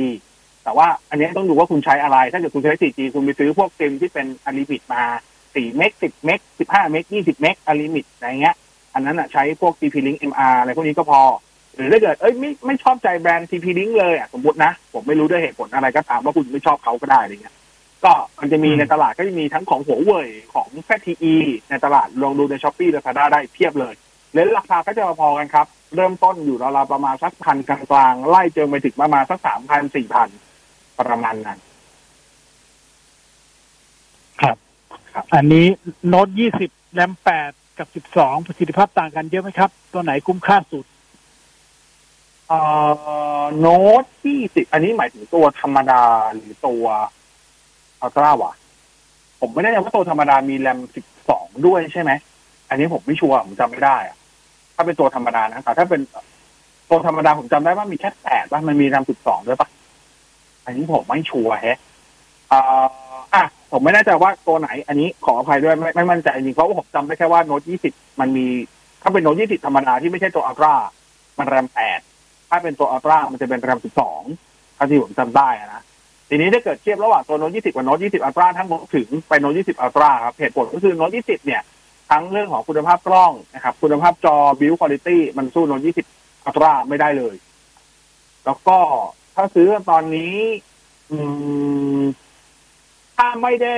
[0.69, 5.03] แต่ว่าอันนี้ต้องดูว่าคุณใช้อะไร ถ้าเกิดคุณใช้ 4G คุณไปซื้อพวกซิมที่เป็นอลิมิตมา
[5.41, 8.55] 4 meg 10 meg 15 meg 20 meg unlimit อะไรเงี้ย
[8.93, 11.21] อันนั้นอะใช้พวก TP Link MR อะไรพวกนี้ก็พอ
[11.75, 17.55] หรือถ้าเกิดเอ้ยไม่ไม่ชอบใจแบรนด์ TP Link เลยอะสมมตินะ ผมไม่รู้ด้วยเหตุผลอะไรก็ตามว่าคุณไม่ชอบเขาก็ได้อะไรเงี้ย
[18.03, 21.35] ก็มันจะมีในตลาดก็จะมีทั้งของหัวเว่ยของ ZTE
[21.69, 23.93] ในตลาดลองดูใน Shopee Lazada ได้เพียบเลย
[24.33, 27.79] range ราคาก็จะพอกันครับ เริ่มต้นอยู่ราวๆประมาณสักพันกลา
[28.11, 30.29] งๆไล่จนไปถึงประมาณสักสามพันสี่พัน
[30.99, 31.59] ประมาณนั้น
[35.33, 35.67] อันนี้
[36.07, 40.85] โน้ตยี่สิบแรมแปดกับสิบสองประสิทธิภาพต่างกันเยอะไหมครับ ตัวไหนคุ้มค่าสุด
[42.47, 42.59] เอ่
[43.41, 46.03] อโน้ตที่สิบอันนี้หมายถึงตัวธรรมดา
[46.35, 46.85] หรือตัว
[48.01, 48.53] อัลตร้าวะ
[49.39, 52.11] ผมไม่แน่ใจว่าตัวธรรมดามีแรมสิบสองด้วยใช่ไหม
[52.69, 54.17] อันนี้ผมไม่ชัวร์ผมจำไม่ได้อะ
[54.75, 56.01] ถ้าเป็นตัวธรรมดานะแต่ถ้าเป็น
[56.89, 59.69] ตัวธรรมดาผมจำได้ว่ามีแค่แปดป่ะมันมีแรมสิบสองด้วยป่ะ
[60.69, 61.79] อันนี้ผมไม่ชัวร์แฮะ
[62.51, 62.87] อ่อ
[63.33, 68.47] อะผมไม่แน่ใจว่าตัวไหน อันนี้ขออภัยด้วยไม่ไม่มั่นใจจริงเพราะว่าผมจำได้แค่ว่าโน้ตยี่สิบมันมี
[69.01, 70.73] ถ้าเป็นโน้ตยี่สิบธรรมดาที่ไม่ใช่ตัว Ultra
[71.39, 71.99] มันแรมแปด
[72.49, 73.79] ถ้าเป็นตัว Ultra มันจะเป็นแรม
[74.27, 75.83] 12เท่าที่ผมจำได้นะ
[76.29, 81.61] ทีนี้ถ้าเกิดเทียบระหว่างตัวโน้ต20กับโน้ต20 Ultra ทั้งหมดถึงไปโน้ต20 Ultra ครับเหตุผลก็คือโน้ต20เนี่ย
[82.09, 85.81] ทั้งเรื่องของคุณภาพกล้องนะครับ คุณภาพจอ build quality มันสู้โน้ต
[86.13, 87.35] 20อัลตร้าไม่ได้เลย
[88.45, 88.77] แล้วก็
[89.39, 90.37] ถ้าซื้อตอนนี้
[91.11, 91.19] อื
[92.01, 92.03] ม
[93.17, 93.77] ถ้าไม่ได้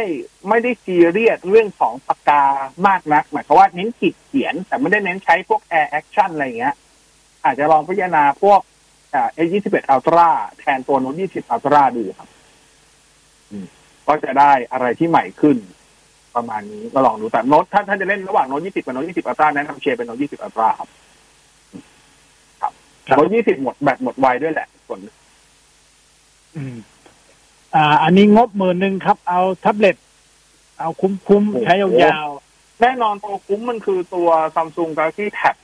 [0.49, 2.43] ไม่ได้ซีเรียสเรื่องของปากกา
[2.87, 6.75] มากนัก หมายความว่าเน้นขีดเขียน แต่ไม่ได้เน้นใช้พวก air action อะไรเงี้ย
[7.43, 8.59] อาจจะลองพิจารณาพวก
[9.13, 12.29] อ่า A21 Ultra แทนตัวโน้ต20 Ultra ดูครับ
[14.07, 15.57] ก็จะได้อะไรที่ใหม่ขึ้น
[16.35, 20.89] ประมาณนี้ก็ลองดูแต่โน้ตถ้าถ้านจะเล่นระหว่างโน้ต20กับโน้ต20 Ultra แนะนำเชียร์เป็นโน้ต20 Ultra ครับ
[22.61, 22.73] ครับ
[23.07, 24.99] ครับโน้ต20หมดแบตหมดไวด้วยแหละ ส่วน
[26.55, 26.75] อืม
[27.75, 29.95] อ่า อันนี้งบหมื่นหนึ่งครับ เอาแท็บเล็ต
[30.79, 32.29] เอาคุ้มๆ ใช้ยาว
[32.81, 35.55] แน่นอนตัวคุ้มมันคือตัว Samsung Galaxy Tab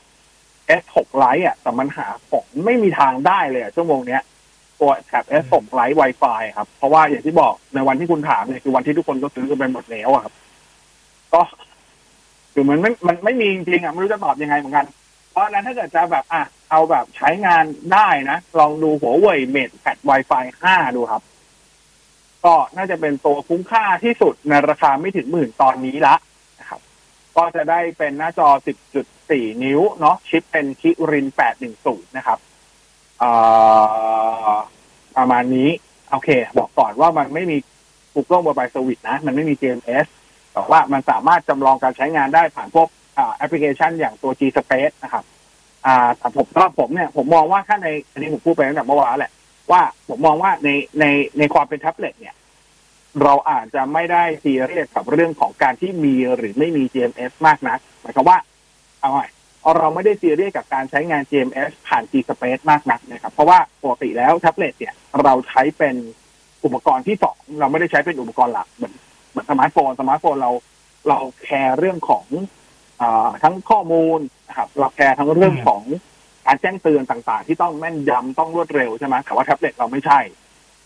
[0.81, 4.21] S6 Lite อะ แต่มันหาของไม่มีทางได้เลยอะชั่วโมงเนี้ย
[4.79, 10.33] ตัว Tab S6 Lite Wi-Fi ครับ เพราะว่าอย่างที่บอกในวันที่คุณถามเนี่ยคือวันที่ทุกคนก็ซื้อกันไปหมดแล้วอะครับ
[11.33, 11.41] ก็
[12.53, 14.85] คือมันไม่มันไม่มีจริงๆอะไม่รู้จะตอบยังไงเหมือนกัน
[15.31, 17.63] เพราะฉะนั้นถ้าเกิดจะแบบอะ เอาแบบใช้งาน
[17.93, 21.23] ได้นะ ลองดูหัวเว่ยเมดแพด Wi-Fi 5 ดูครับ
[22.45, 26.15] ก็น่าจะเป็นตัวคุ้มค่าที่สุดในราคาไม่ถึงหมื่นตอนนี้ละ
[26.59, 26.81] นะครับ
[27.37, 28.47] ก็จะได้เป็นหน้าจอ
[29.05, 31.27] 10.4 นิ้ว เนาะชิปเป็นคิริน
[31.71, 32.39] 810 นะครับ
[35.17, 35.69] ประมาณนี้
[36.11, 37.57] โอเค บอกก่อนว่ามันไม่มี
[38.13, 40.05] Google Mobile Service นะ มันไม่มี GMS
[40.53, 42.87] แต่ว่ามันสามารถจำลองการใช้งานได้ผ่านพวก
[43.35, 45.23] แอปพลิเคชันอย่างตัว G Space นะครับ
[45.85, 49.31] อ่าแต่ผมสำหรับผมเนี่ยผมมองว่าถ้าในอันนี้ผมพูดไปตั้งแต่เมื่อวานแหละ
[49.71, 50.69] ว่าผมมองว่าใน
[50.99, 51.05] ใน
[51.37, 52.35] ในความเป็นแท็บเล็ตเนี่ย
[53.23, 58.37] เราอาจจะไม่ได้ซีเรียสกับเรื่องของการที่มีหรือไม่มี GMS มากนักหมายความว่า
[59.01, 59.27] เอาใหม่
[59.77, 65.95] เราไม่ได้ซีเรียสกับการใช้งาน GMS ผ่าน G Space มากนักนะครับ เพราะว่าปกติแล้วแท็บเล็ตเนี่ย เราใช้เป็น
[66.65, 68.93] อุปกรณ์ที่สองเราไม่ได้ใช้เป็นอุปกรณ์หลักเหมือน
[69.29, 70.51] เหมือนสมาร์ทโฟนสมาร์ทโฟนเรา
[71.07, 72.25] เราแคร์เรื่องของ
[73.01, 75.81] อาทั้งข้อมูล นะครับเราแคร์ทั้งเรื่องของ
[76.45, 80.19] การแจ้งเตือนต่างๆ ที่ต้องแม่นยำต้องรวดเร็วใช่ไหมแต่ว่าแท็บเล็ตเราไม่ใช่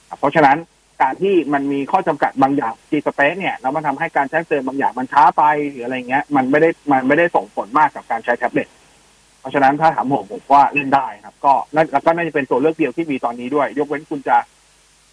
[0.09, 0.57] ครับเพราะฉะนั้น
[1.01, 8.67] การที่มันมีข้อจำกัดบางอย่าง G Space เนี่ยแล้วมันทำให้การแจ้งเตือนบางอย่างมันช้าไปหรืออะไรเงี้ย มันไม่ได้มันไม่ได้ส่งผลมากกับการใช้แท็บเล็ต
[9.39, 14.37] เพราะฉะนั้นถ้าถามผมผมว่าเล่นได้ครับ ก็นั่นแล้วก็น่าจะเป็นตัวเลือกเดียวที่มีตอนนี้ด้วย ยกเว้นคุณจะ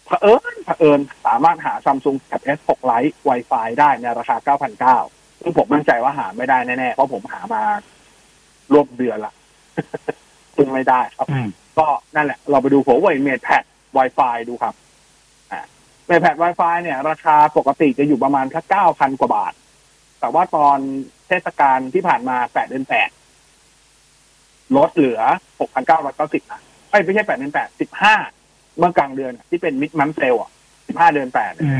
[0.05, 4.55] เผอิญเผอิญสามารถหา Samsung Tab S6 Lite Wi-Fi ได้ในราคา
[4.99, 7.63] 9,900ซึ่งผมมั่นใจว่าหาไม่ได้แน่ๆ เพราะผมหามา
[8.73, 9.33] รวบเดือนละ
[10.55, 11.47] ซึ่งไม่ได้ครับอืม
[11.77, 13.63] ก็นั่นแหละ เราไปดูหัวเว่ยเมดแพด
[13.97, 14.73] Wi-Fi ดูครับ
[16.07, 19.53] เมดแพด Wi-Fi เนี่ย ราคาปกติจะอยู่ประมาณแค่เก้าพันกว่าบาท
[20.19, 20.77] แต่ว่าตอน
[21.27, 23.09] เทศกาลที่ผ่านมาแปดเดือนแปด
[24.77, 25.21] ลดเหลือ
[25.59, 28.15] หกพันเก้าร้อยเก้าสิบนะเอ้ยไม่ใช่แปดเดือนแปดสิบห้า
[28.77, 30.51] เมื่อกลางเดือนอะที่เป็นมิดมันเซลอะ
[30.87, 31.71] สิบห้าเดือนแปดอื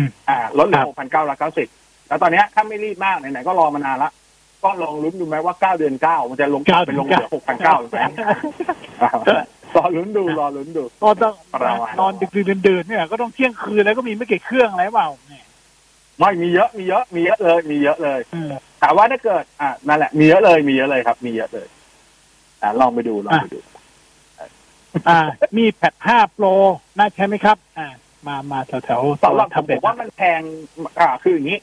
[0.00, 1.68] มอ่าลดเหลืคอรับหกพันเก้าร้อยเก้าสิบ
[2.08, 4.10] แล้วตอนเนี้ยถ้าไม่รีบมากไหนๆก็รอมานานละ
[4.64, 7.96] ก็ลองลุ้นดูไหมว่าเก้าเดือนเก้ามันจะลงกลับไปลงเหลือหกพันเก้าไหม
[9.76, 15.44] รอลุ้นดูรอลุ้นดูก็ต้องประมาณนอนดึกดื่นดื่นๆเนี่ยก็ต้องเที่ยงคืนแล้วก็มีไม่กี่เครื่องอะไรเปล่าเนี่ย
[16.18, 18.52] ไม่มีเยอะมีเยอะมีเยอะเลย มีเยอะเลยเออ
[18.82, 21.66] ถามว่าถ้าเกิด อ่านั่นแหละมีเยอะเลยมีเยอะเลยครับ มีเยอะเลย
[22.62, 23.58] อ่าลองไปดูลองไปดู
[25.08, 25.18] อ่า
[25.56, 26.52] มีแพด5 Pro
[26.98, 27.88] น่าใช้ไหมครับ อ่า
[28.26, 30.40] มามาแถวแถวๆสำหรับผทัมบผเล็ตมว่ามันแพง
[31.00, 31.58] อ่าคืออย่างนี้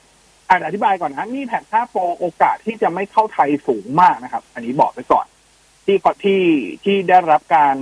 [0.52, 5.26] อ่าอธิบายก่อนนะนี่แท็บ5 Pro โอกาสที่จะไม่เข้าไทยสูงมากนะครับ อันนี้บอกไปก่อน
[5.86, 6.41] ที่ก่อนที่
[6.84, 7.76] ที่ได้รับการ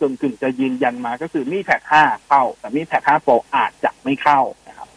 [0.00, 4.88] กึ่งกึ่งๆจะยืนยันมาก็คือมีแพด5เข้า แต่มีแพด5 Pro อาจจะไม่เข้านะครับ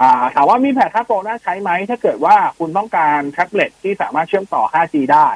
[0.00, 5.28] อ่าถามว่ามีแพด5 Pro น่าใช้ไหมถ้าเกิดว่าคุณต้องการแท็บเล็ตที่สามารถเชื่อมต่อ 5G ได้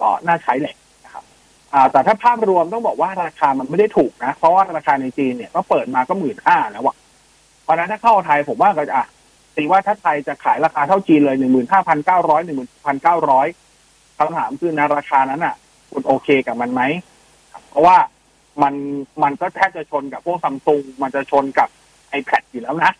[0.00, 1.24] ก็น่าใช้แหละนะครับ
[1.72, 6.96] อ่าแต่ถ้าภาพรวมต้องบอกว่าราคามันไม่ได้ถูกนะ เพราะว่าราคาในจีนเนี่ยก็เปิดมาก็หมื่นห้าแล้วอะ
[7.62, 9.06] เพราะฉะนั้นถ้าเข้าไทยผมว่าก็จะอะ
[9.56, 13.46] ตีว่าถ้าไทยจะขายราคาเท่าจีนเลยหนึ่งหมื่นห้าพันเก้าร้อยหนึ่งหมื่นพันเก้าร้อย
[14.18, 15.54] คำถามคือในราคานั้นอะ
[15.90, 16.82] คุณโอเคกับมันไหม
[17.68, 17.96] เพราะว่า
[18.62, 18.74] มัน
[19.22, 21.68] มันก็แทบจะชนกับพวกซัมซุงมันจะชนกับ
[22.18, 22.92] iPad อยู่แล้วนะ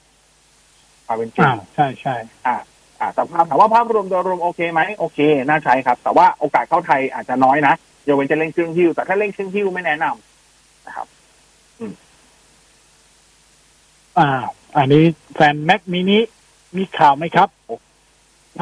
[1.05, 2.57] เอาเป็นจริงอ่าใช่ใช่อ่า
[3.01, 7.75] อ่าแต่ภาพถามว่าภาพรวมโดยรวมโอเคไหมโอเค น่าใช้ครับ แต่ว่าโอกาสเข้าไทยอาจจะน้อยนะ
[8.07, 11.07] ยกเว้นจะเล่นเครื่องฮิ้วแต่ถ้าเล่นเครื่องฮิ้วไม่แนะนำนะครับ
[14.19, 14.29] อ่า
[14.77, 16.19] อันนี้แฟนแม็กมินิ
[16.77, 17.49] มีข่าวไหมครับ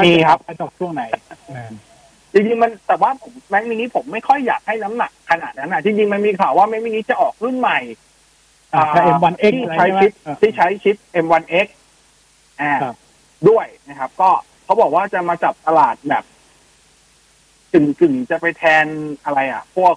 [0.04, 1.02] มีครับถ้าจะออกช่วงไหน
[1.56, 1.70] อ่า
[2.32, 7.78] จริงๆมันแต่ว่าผมแม็กมินิผมไม่ค่อยอยากให้น้ำหนักขนาดนั้นนะจริงๆมันมีข่าวว่าแม็กมินิจะออกรุ่นใหม่
[8.74, 11.66] อ่าถ้า M1X ที่อะไรใช้ใช่ไหมชิปอ่าที่ใช้ชิป M1X
[12.60, 12.96] อ่าครับ
[13.48, 14.30] ด้วยนะครับ ก็
[14.64, 16.24] เขาบอกว่าจะมาจับตลาดแบบ
[17.72, 18.86] กึ่งกึ่งๆจะไปแทน
[19.24, 19.94] อะไรอะ พวก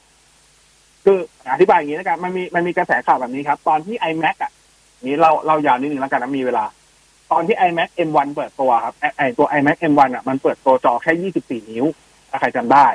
[1.03, 1.17] คือ
[1.51, 4.51] อธิบายอย่างนี้แล้วกันมันมีมันมีกระแสข่าวแบบนี้ครับ ตอนที่ iMac อะ
[5.05, 6.65] นี่เราเรายาวนิดหนึ่งแล้วกันนะมีเวลา
[7.31, 11.85] ตอนที่ iMac M1 เปิดตัวครับไอตัว iMac M1 อะมันเปิดตัวจอแค่ 24 นิ้ว
[12.29, 12.87] ถ้าใครจำได้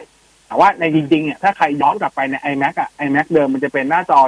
[0.46, 4.18] แต่ว่าในจริงๆเนี่ยถ้าใครย้อนกลับไปใน iMac อะ iMac เดิมมันจะเป็นหน้าจอ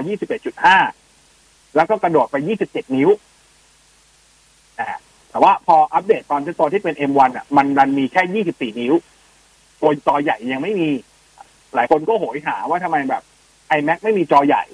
[1.03, 2.37] 21.5 แล้วก็กระโดดไป
[2.67, 3.09] 27 นิ้ว
[5.31, 8.95] แต่ว่าพออัปเดตตอนที่ตัวที่เป็น M1 อะมันดันมีแค่ 24 นิ้ว
[9.81, 10.89] ตัวจอใหญ่ยังไม่มี
[11.75, 13.23] หลายคนก็โหยหาว่าทำไมแบบ
[13.77, 14.65] iMac ไม่มีจอใหญ่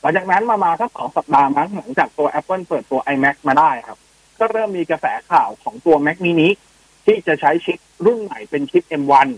[0.00, 3.98] หลังจากนั้นมามาสักสองสัปดาห์มั้งหลังจากตัว Apple เปิดตัว iMac มาได้ครับ
[4.40, 6.48] ก็เริ่มมีกระแสข่าวของตัว Mac mini
[7.06, 9.28] ที่จะใช้ชิปรุ่นใหม่เป็นชิป M1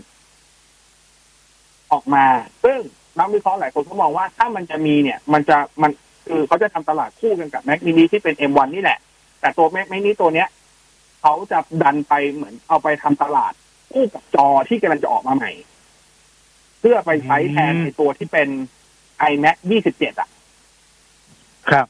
[1.91, 2.25] ออกมา
[2.63, 2.79] ซึ่ง
[3.19, 5.91] นักวิเคราะห์หลายคนก็มองว่าถ้ามันจะมีเนี่ย มันจะมัน
[6.27, 8.99] คือเขาจะทำตลาดคู่กันกับ Mac mini ที่เป็น M1 นี่แหละ
[9.39, 10.47] แต่ตัว Mac mini ตัวเนี้ย
[11.21, 13.53] เขาจะดันไปเหมือนเอาไปทำตลาด
[13.91, 15.51] คู่กับจอที่กำลังจะออกมาใหม่
[16.79, 18.47] เพื่อไปใช้แทนอืมในตัวที่เป็น
[19.31, 19.57] iMac
[19.89, 20.29] 27 อะ
[21.69, 21.85] ครับ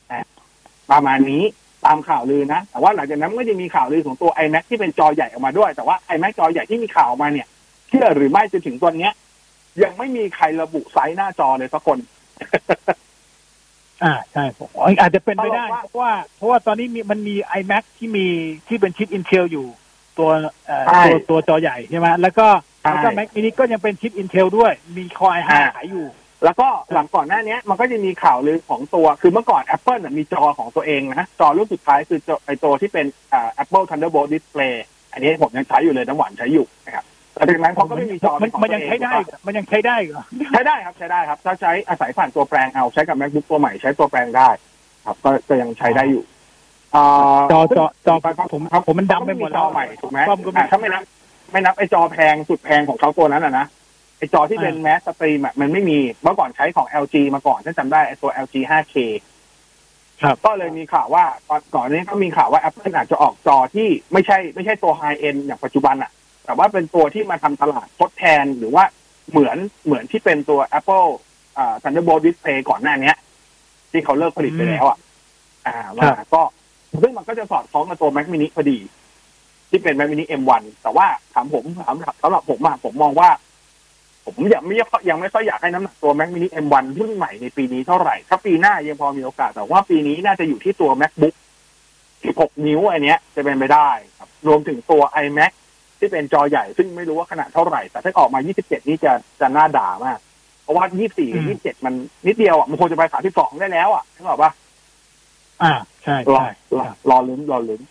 [0.91, 1.43] ประมาณนี้
[1.85, 7.47] ตามข่าวลือนะ แต่ว่าหลังจากนั้นก็จะมีข่าวลือของตัว iMac ที่เป็นจอใหญ่ออกมาด้วย แต่ว่า iMac จอใหญ่ที่มีข่าวออกมาเนี่ย
[7.89, 9.13] เชื่อหรือไม่จนถึงตอนเนี้ย
[9.83, 11.97] ยังไม่มีใครระบุไซส์หน้าจอเลยสักคน
[14.03, 14.69] อ่าใช่ผม
[14.99, 18.25] อาจจะเป็นไปได้เขาบอกว่าเพราะว่าเพราะว่าตอนนี้มีมันมี iMac ที่มี
[18.67, 19.67] ที่เป็นชิป Intel อยู่
[20.17, 20.29] ตัว
[20.65, 22.47] เอ่อใช่ตัวตัวจอใหญ่ใช่ไหมแล้วก็
[22.81, 26.05] ใช่แล้วก็ Mac mini ก็ยังเป็นชิป Intel ด้วย มี Core i5 อ่าขายอยู่
[26.45, 34.73] แล้วก็หลังก่อนหน้าเนี้ยมันก็จะมีข่าวลือของตัว คือเมื่อก่อน Apple น่ะมีจอของตัวเองนะ จอรุ่นสุดท้ายคือจอไอตัวที่เป็นอ่า Apple Thunderbolt Display
[35.11, 44.49] อันนี้ผมยังใช้อยู่เลยน้ำหวานใช้อยู่นะครับแต่จากนั้นเขาก็ไม่มีจอมันเป็ของมันยังตัวเอใช้ได้ถูกเหรอมันยังใช้ได้เหรอปะใช้ได้ครับใช้ได้ครับ ถ้าใช้อาศัยผ่านตัวแปลงเอาใช้กับ MacBook ตัวใหม่ใช้ตัวแปลงได้
[45.05, 46.23] ครับ ก็ก็ยังใช้ได้อยู่
[46.95, 51.03] อ่าจอจอจอครับผมครับผมมันดำไปหมดจแล้อวใหม่ถูกไหมป้อมก็มีอะถ้าไม่นับ
[51.51, 53.65] ไม่นับไอจอแพงสุดแพงของเขาตัวนั้นอะนะ
[54.21, 58.95] ไอจอที่เป็นแมสสตรีมอะมันไม่มีเมื่อก่อนใช้ของ LG มาก่อนถ้าจำได้ไอตัว LG 5K
[60.21, 66.11] ครับก็เลยมีข่าวว่าตอนก่อนนี้ก็มีข่าวว่า Apple อาจจะออกจอที่ไม่ใช่ไม่ใช่ตัวไฮเอ็นอย่างปัจจุบันอะ
[66.45, 68.83] แต่ว่าเป็นตัวที่มาทำตลาดทดแทนหรือว่า
[69.31, 71.07] เหมือนเหมือนที่เป็นตัว Apple
[71.57, 73.17] อ่า Thunderbolt Display ก่อนหน้าเนี้ย
[73.91, 74.97] ที่เขาเลิกผลิตไปแล้วอะ
[75.65, 76.41] อ่ามาก็
[77.01, 78.77] ซึ่งมันก็จะสอดคล้องกับตัว Mac mini พอดี
[79.69, 83.29] ที่เป็น Mac mini M1 แต่ว่าถามผมถามสำหรับผมอะผมมองว่า
[84.25, 84.75] ผมยังไม่
[85.09, 91.35] ยังไม่ค่อยอยากให้น้ำหนักตัว Mac mini M1 รุ่นใหม่ในปีนี้เท่าไหร่ ถ้าปีหน้ายังพอมีโอกาส แต่ว่าปีนี้น่าจะอยู่ที่ตัว MacBook
[91.99, 95.51] 16 นิ้วอันเนี้ยจะเป็นไปได้ครับ รวมถึงตัว iMac
[95.99, 99.11] ที่เป็นจอใหญ่ ซึ่งไม่รู้ว่าขนาดเท่าไหร่ แต่ถ้าออกมา 27 นี่จะ
[99.41, 100.19] จะน่าด่ามาก
[100.63, 101.93] เพราะว่า 24กับ27 มัน
[102.27, 104.51] นิดเดียวอะ มันควรจะไป 32 ได้แล้วอะนึกออกปะ
[105.61, 105.71] อ่า
[106.03, 107.81] ใช่รอใช่รอรอลุ้นรอลุ้น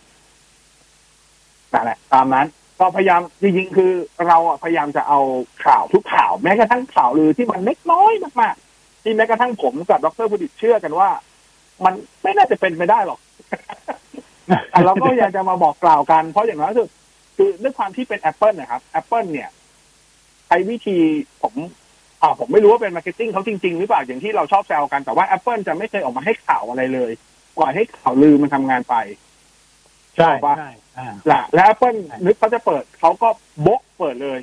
[1.72, 2.46] นั่นแหละตามนั้น
[2.80, 3.92] ก็พยายามจริงๆคือ
[4.26, 5.20] เราพยายามจะเอา
[5.64, 11.08] ข่าวทุกข่าว แม้กระทั่งข่าวลือที่มันเล็กน้อยมากๆที่แม้กระทั่งผมกับดรพุดิตเชื่อกันว่า
[11.84, 13.20] มันไม่น่าจะเป็นไปได้หรอก
[14.70, 16.88] แต่เราก็อยากจะมาบอกกล่าวกัน เพราะอย่างน้อยคือ
[17.36, 19.50] คือด้วยความที่เป็น Apple นะครับ Apple เนี่ย
[20.46, 20.96] ใช้วิธี
[21.42, 21.54] ผม
[22.22, 27.10] อ่าผมไม่รู้ว่าเป็น marketing เขาจริง ๆ หรือเปล่าอย่างที่เราชอบแซวกันแต่ว่า Apple จะไม่เคยออกมาให้ข่าวอะไรเลย
[27.56, 28.94] ปล่อยให้ข่าวลือมันทำงานไป
[30.16, 33.28] ใช่ว่าใช่อ่าและและ Apple นึกเขาจะเปิดเขาก็
[33.62, 34.40] โบกเปิดเลย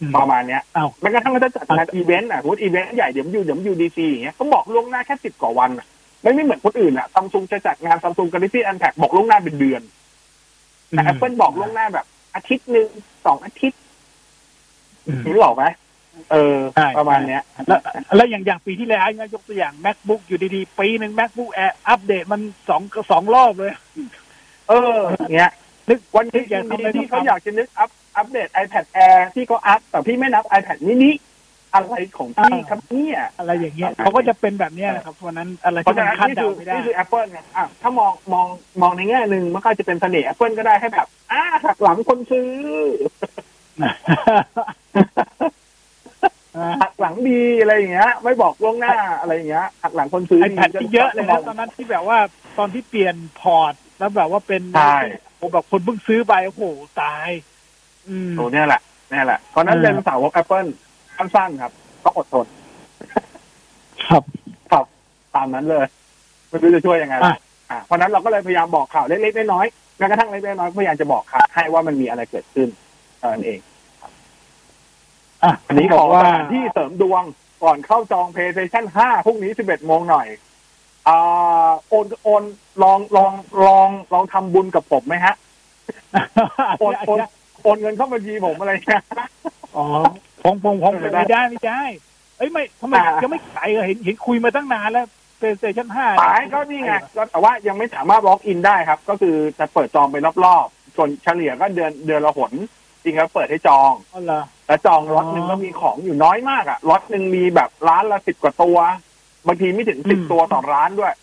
[0.00, 5.86] อืมประมาณเนี้ยอ้าวแม้กระทั่งเขาจะจัดงานอีเวนต์อะสมมติอีเวนต์ใหญ่เดี๋ยวมันอยู่เดี๋ยว WWDC อย่างเงี้ยเขาบอกล่วงหน้าแค่สิบกว่าวันอะ
[6.22, 9.82] ไม่ไม่เหมือนคนอื่นอะซัมซุงจะจัดงานซัมซุงกา a ล็กซี่อันแท็กบอกล่วงหน้าเป็นเดือน
[10.88, 12.88] แต่ Apple บอกล่วงหน้าแบบ อาทิตย์หนึ่ง
[13.26, 13.80] สองอาทิตย์
[15.06, 15.64] อืมนึกออกไหม
[16.32, 17.80] เออใช่ประมาณเนี้ย แล้ว
[18.16, 23.72] แล้วอย่างอย่างปีที่แล้วเนี่ยยกตัวอย่าง macbook อยู่ดีๆ ปีหนึ่ง macbook air อัปเดตมันสองสองรอบเลย
[24.68, 24.98] เออ
[25.34, 25.52] เงี้ย
[25.88, 31.12] นึกวันนี้อยากทำอะไรที่ก็เขาทำอยากจะนึกอัพอัปเดต iPad Air ที่เขาอัพแต่พี่ไม่นับ iPad mini
[31.74, 38.46] อะไรของพี่ครับเนี่ยอะไรอย่างเงี้ยเขาก็จะเป็นแบบเนี้ยนะครับเพราะฉะนั้นอะไรเพราะที่ฉะมันนั้นคาดนี่เดาคือไม่ได้นี่คือ Apple ไงอะถ้ามองมอง
[38.82, 42.48] มองในแง่หนึ่งมันก็จะเป็นเสน่ห์ Apple ก็ได้ให้แบบอ่าหักหลังคนซื้อ
[46.82, 52.18] หักหลังดีอะไรอย่างเงี้ย ไม่บอกล่วงหน้าอะไรอย่างเงี้ยหักหลังคนซื้อไอแพดที่เยอะเลยนะตอนนั้นที่แบบว่า
[52.58, 54.98] ตอนที่เปลี่ยนพอร์ตแล้วแบบว่าเป็นใช่
[55.40, 56.62] ผมแบบคนเพิ่งซื้อไปโอ้โห
[57.02, 57.28] ตาย
[58.08, 58.80] อืมโอ้เนี่ยแหละ
[59.10, 60.68] เนี่ยแหละเพราะฉะนั้นเออเป็นสาวก Apple
[61.16, 61.72] สั้นๆครับ
[62.04, 62.46] ต้องอดทน
[64.08, 64.22] ครับ
[64.70, 64.84] ครับ
[65.34, 65.86] ตามนั้นเลย
[66.48, 67.38] ไม่รู้จะช่วยยังไงอะ
[67.70, 72.68] อะเพราะฉะนั้นเราก็เลยพยายามบอกข่าวเล็กๆน้อยๆแม้กระทั่งเล็กๆน้อยๆพยายามจะบอกข่าวให้ว่ามันมีอะไรเกิดขึ้น
[73.18, 73.58] เท่านั้นเอง
[75.44, 77.22] อะอันนี้บขออกว่าสถานที่เสริมดวง
[77.62, 80.26] ก่อนเข้าจอง PlayStation 5พรุ่งนี้ 11 โมงหน่อย
[81.08, 82.42] อ่าโอนโอน
[82.82, 83.32] ลองลอง
[83.66, 85.34] ลองลองทำบุญกับผมไหมฮะ
[86.78, 87.18] โอนโอน
[87.62, 89.02] โอนเงินเข้าบัญชีผมอะไรเงี้ย
[89.76, 89.84] อ๋อ
[90.42, 91.82] ผมผมผมเออไม่ได้ไม่ได้
[92.38, 95.06] เอ้ยไม่ทำไมอ่ายังไม่ขายเหรอเห็นเห็นคุยมาตั้งนานแล้ว
[95.40, 102.52] PlayStation 5ขายก็นี่ไงก็แต่ว่ายังไม่สามารถ walk-in ได้ครับ ก็คือจะเปิดจองไปรอบๆส่วนเฉลี่ยก็เดือนเดือนละหน
[103.02, 108.78] จริงครับเปิดให้จองอ๋อเหรอ แล้วจองล็อตอ๋อหนึ่งก็มีของอยู่น้อยมากอะล็อตหนึ่งมีแบบร้านละสิบกว่าตัว
[109.46, 111.14] บางทีไม่ถึงสิบอืมตัวต่อร้านด้วย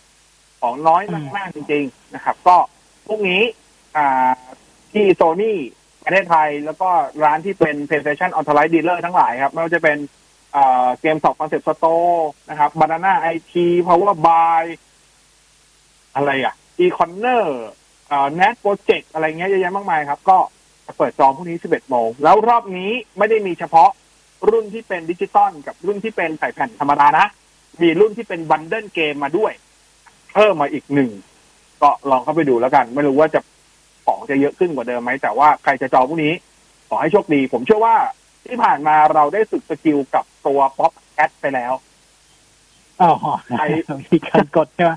[0.62, 2.58] ของน้อยอืมมากๆจริง ๆ นะครับ ก็
[3.08, 3.44] พรุ่งนี้
[3.98, 4.32] อ่า
[4.94, 5.58] ที่โซนี่
[6.06, 6.90] ประเทศไทยแล้วก็
[7.24, 9.98] ร้านที่เป็น PlayStation Authorized Dealer ทั้งหลายครับ ไม่ว่าจะเป็น
[10.56, 11.86] อ่า Game Shop Concept Store
[12.50, 13.54] นะครับ Banana IT
[13.88, 14.64] Power Buy
[16.16, 17.46] อะไรอะ e c o n n e r
[18.12, 20.38] อ่า NadzProject อะไรเงี้ยเยอะแยะมากมายครับ ก็
[20.98, 23.90] เปิดจองพรุ่งนี้ 11 โมง แล้วรอบนี้ไม่ได้มีเฉพาะ
[24.50, 27.26] รุ่นที่เป็นดิจิตอลกับรุ่นที่เป็นใส่แผ่นธรรมดานะ
[27.82, 29.54] มีรุ่นที่เป็น bundle เกมมาด้วย
[30.34, 31.12] เพิ่มมาอีกหนึ่ง
[31.82, 33.40] ก็ลองเข้าไปดูแล้วกัน ไม่รู้ว่าจะ
[34.06, 36.34] ของจะเยอะขึ้นกว่าเดิมไหม แต่ว่าใครจะจองพวกนี้
[36.90, 37.96] ขอให้โชคดี ผมเชื่อว่า
[38.46, 41.74] ที่ผ่านมาเราได้ฝึกสกิลกับตัวป๊อปแคทไปแล้ว
[43.02, 43.12] อ๋อ
[43.58, 43.64] ใคร
[44.02, 44.94] มีการกดใช่ไหม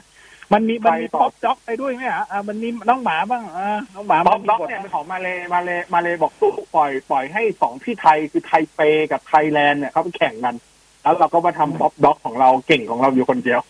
[0.52, 8.80] มันมีมันมีใครตอบป๊อปจ็อกไปด้วยไหมอะอ่ามันมีน้องหมาบ้างอ่าน้องหมาป๊อปมันด็อกมีกฎเนี่ยเป็นของมาเลมาเลมาเลบอกตู้ปล่อยปล่อยให้สองที่ไทยคือไทเป
[9.12, 10.54] กับไทยแลนด์เนี่ยเขาไปแข่งกัน
[11.02, 13.60] แล้วเราก็มาทำป๊อปด็อกของเราเก่งของเราอยู่คนเดียว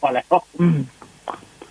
[0.00, 0.26] พอแล้ว
[0.60, 0.78] อืม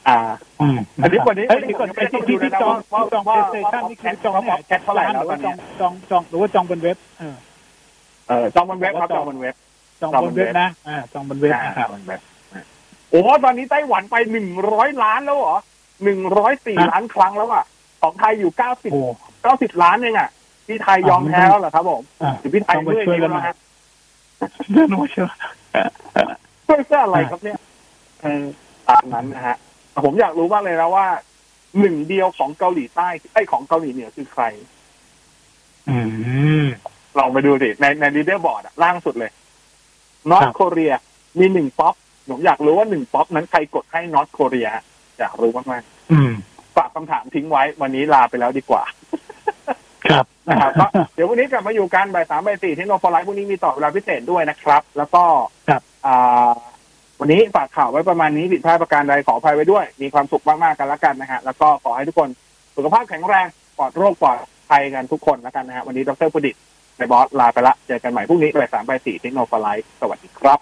[0.07, 0.17] อ่า
[0.61, 7.35] อืมอันนี้วันนี้เอ้ยเดี๋ยวก่อนไอ้ที่ที่ที่จองว่าที่จองว่า PlayStation นี่คือจองว่าเนี่ยแคทเท่าไหร่หแล้วรือตอว่านจอเนี้งยจองจองหรือว่าจองบนเว็บเออ
[8.27, 9.55] เออจองบนเว็บครับว่าจจอองงบนเว็บ
[10.01, 11.89] จองบนเว็บนะอ่าจองบนเว็บนะครับ
[13.09, 15.57] โอ้โหตอนนี้ไต้หวันไปหนึ่งร้อยล้านแล้วเหรอ
[16.03, 17.63] หนึ่งร้อยสี่ฮะล้านครั้งแล้วอะ
[18.01, 19.01] ของไทยอยู่เก้าสิบโอ้
[19.43, 20.29] เก้าสิบล้านเองอะ
[20.67, 23.55] พี่ไทยยอมแพ้แล้วเหรอครับผมอ่าหรือพี่ไทยต้องไปเมื่อยช่วยนิ้วกันแล้วหน่อยฮะ
[24.71, 25.27] เรื่องนู้นเชื่อ
[26.67, 27.57] ช่วยเพื่ออะไรครับเนี่ย
[28.21, 28.43] เออ
[28.89, 29.57] ตามนั้นนะฮะ
[29.91, 31.07] แต่ผมอยากรู้มากเลยนะว่า
[31.79, 34.43] หนึ่งเดียวของเกาหลีใต้เอ้ยของเกาหลีเหนือคือใคร
[35.89, 35.97] อื
[36.63, 36.65] ม
[37.17, 39.31] ลองไปดูสิในใน leaderboard ล่างสุดเลย
[40.31, 40.93] นอคตรับโคเรีย
[41.39, 41.95] มีหนึ่งป๊อป
[42.29, 44.69] ผมอยากรู้ว่าหนึ่งป๊อปนั้นใครกดให้ North Korea
[45.19, 48.83] อยากรู้มากอืมๆฝากคำถามทิ้งไว้วันนี้ลาไปแล้วดีกว่า
[50.05, 55.23] ครับนะครับก็เดี๋ยววันนี้กลับมาอยู่กันบ่ายสามบ่ายสี่ที่โนโฟไลฟ์พรุ่งนี้มีต่อเวลาพิเศษด้วยนะครับ แล้วก็
[55.69, 56.51] ครับอ่า
[57.19, 62.29] วันนี้ฝากข่าวไว้ประมาณนี้ผิดพลาดประการใดขออภัยไว้ด้วย มีความสุขมากๆกันแล้วกันนะฮะแล้วก็ขอให้ทุกคน
[62.75, 63.47] สุขภาพแข็งแรง
[63.77, 64.37] ปลอดโรคปลอด
[64.69, 66.55] ภัยกันทุกคนแล้วกันนะฮะวันนี้ดรพุดิต
[66.97, 70.59] ในบอสลาไปละเจอกันใหม่พรุ่งนี้บ่ายสามบ่ายสี่ที่โนโฟไลฟ์สวัสดีครับ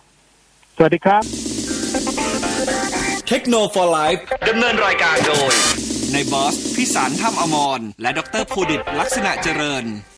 [0.78, 1.55] สวัสดีครับ
[3.28, 3.66] เทคโนโล
[3.96, 4.16] ยี
[4.50, 5.54] ดำเนินรายการโดย
[6.14, 9.86] ในบอส พิสารถ้ำอมร และดรภูดิตลักษณะเจริญ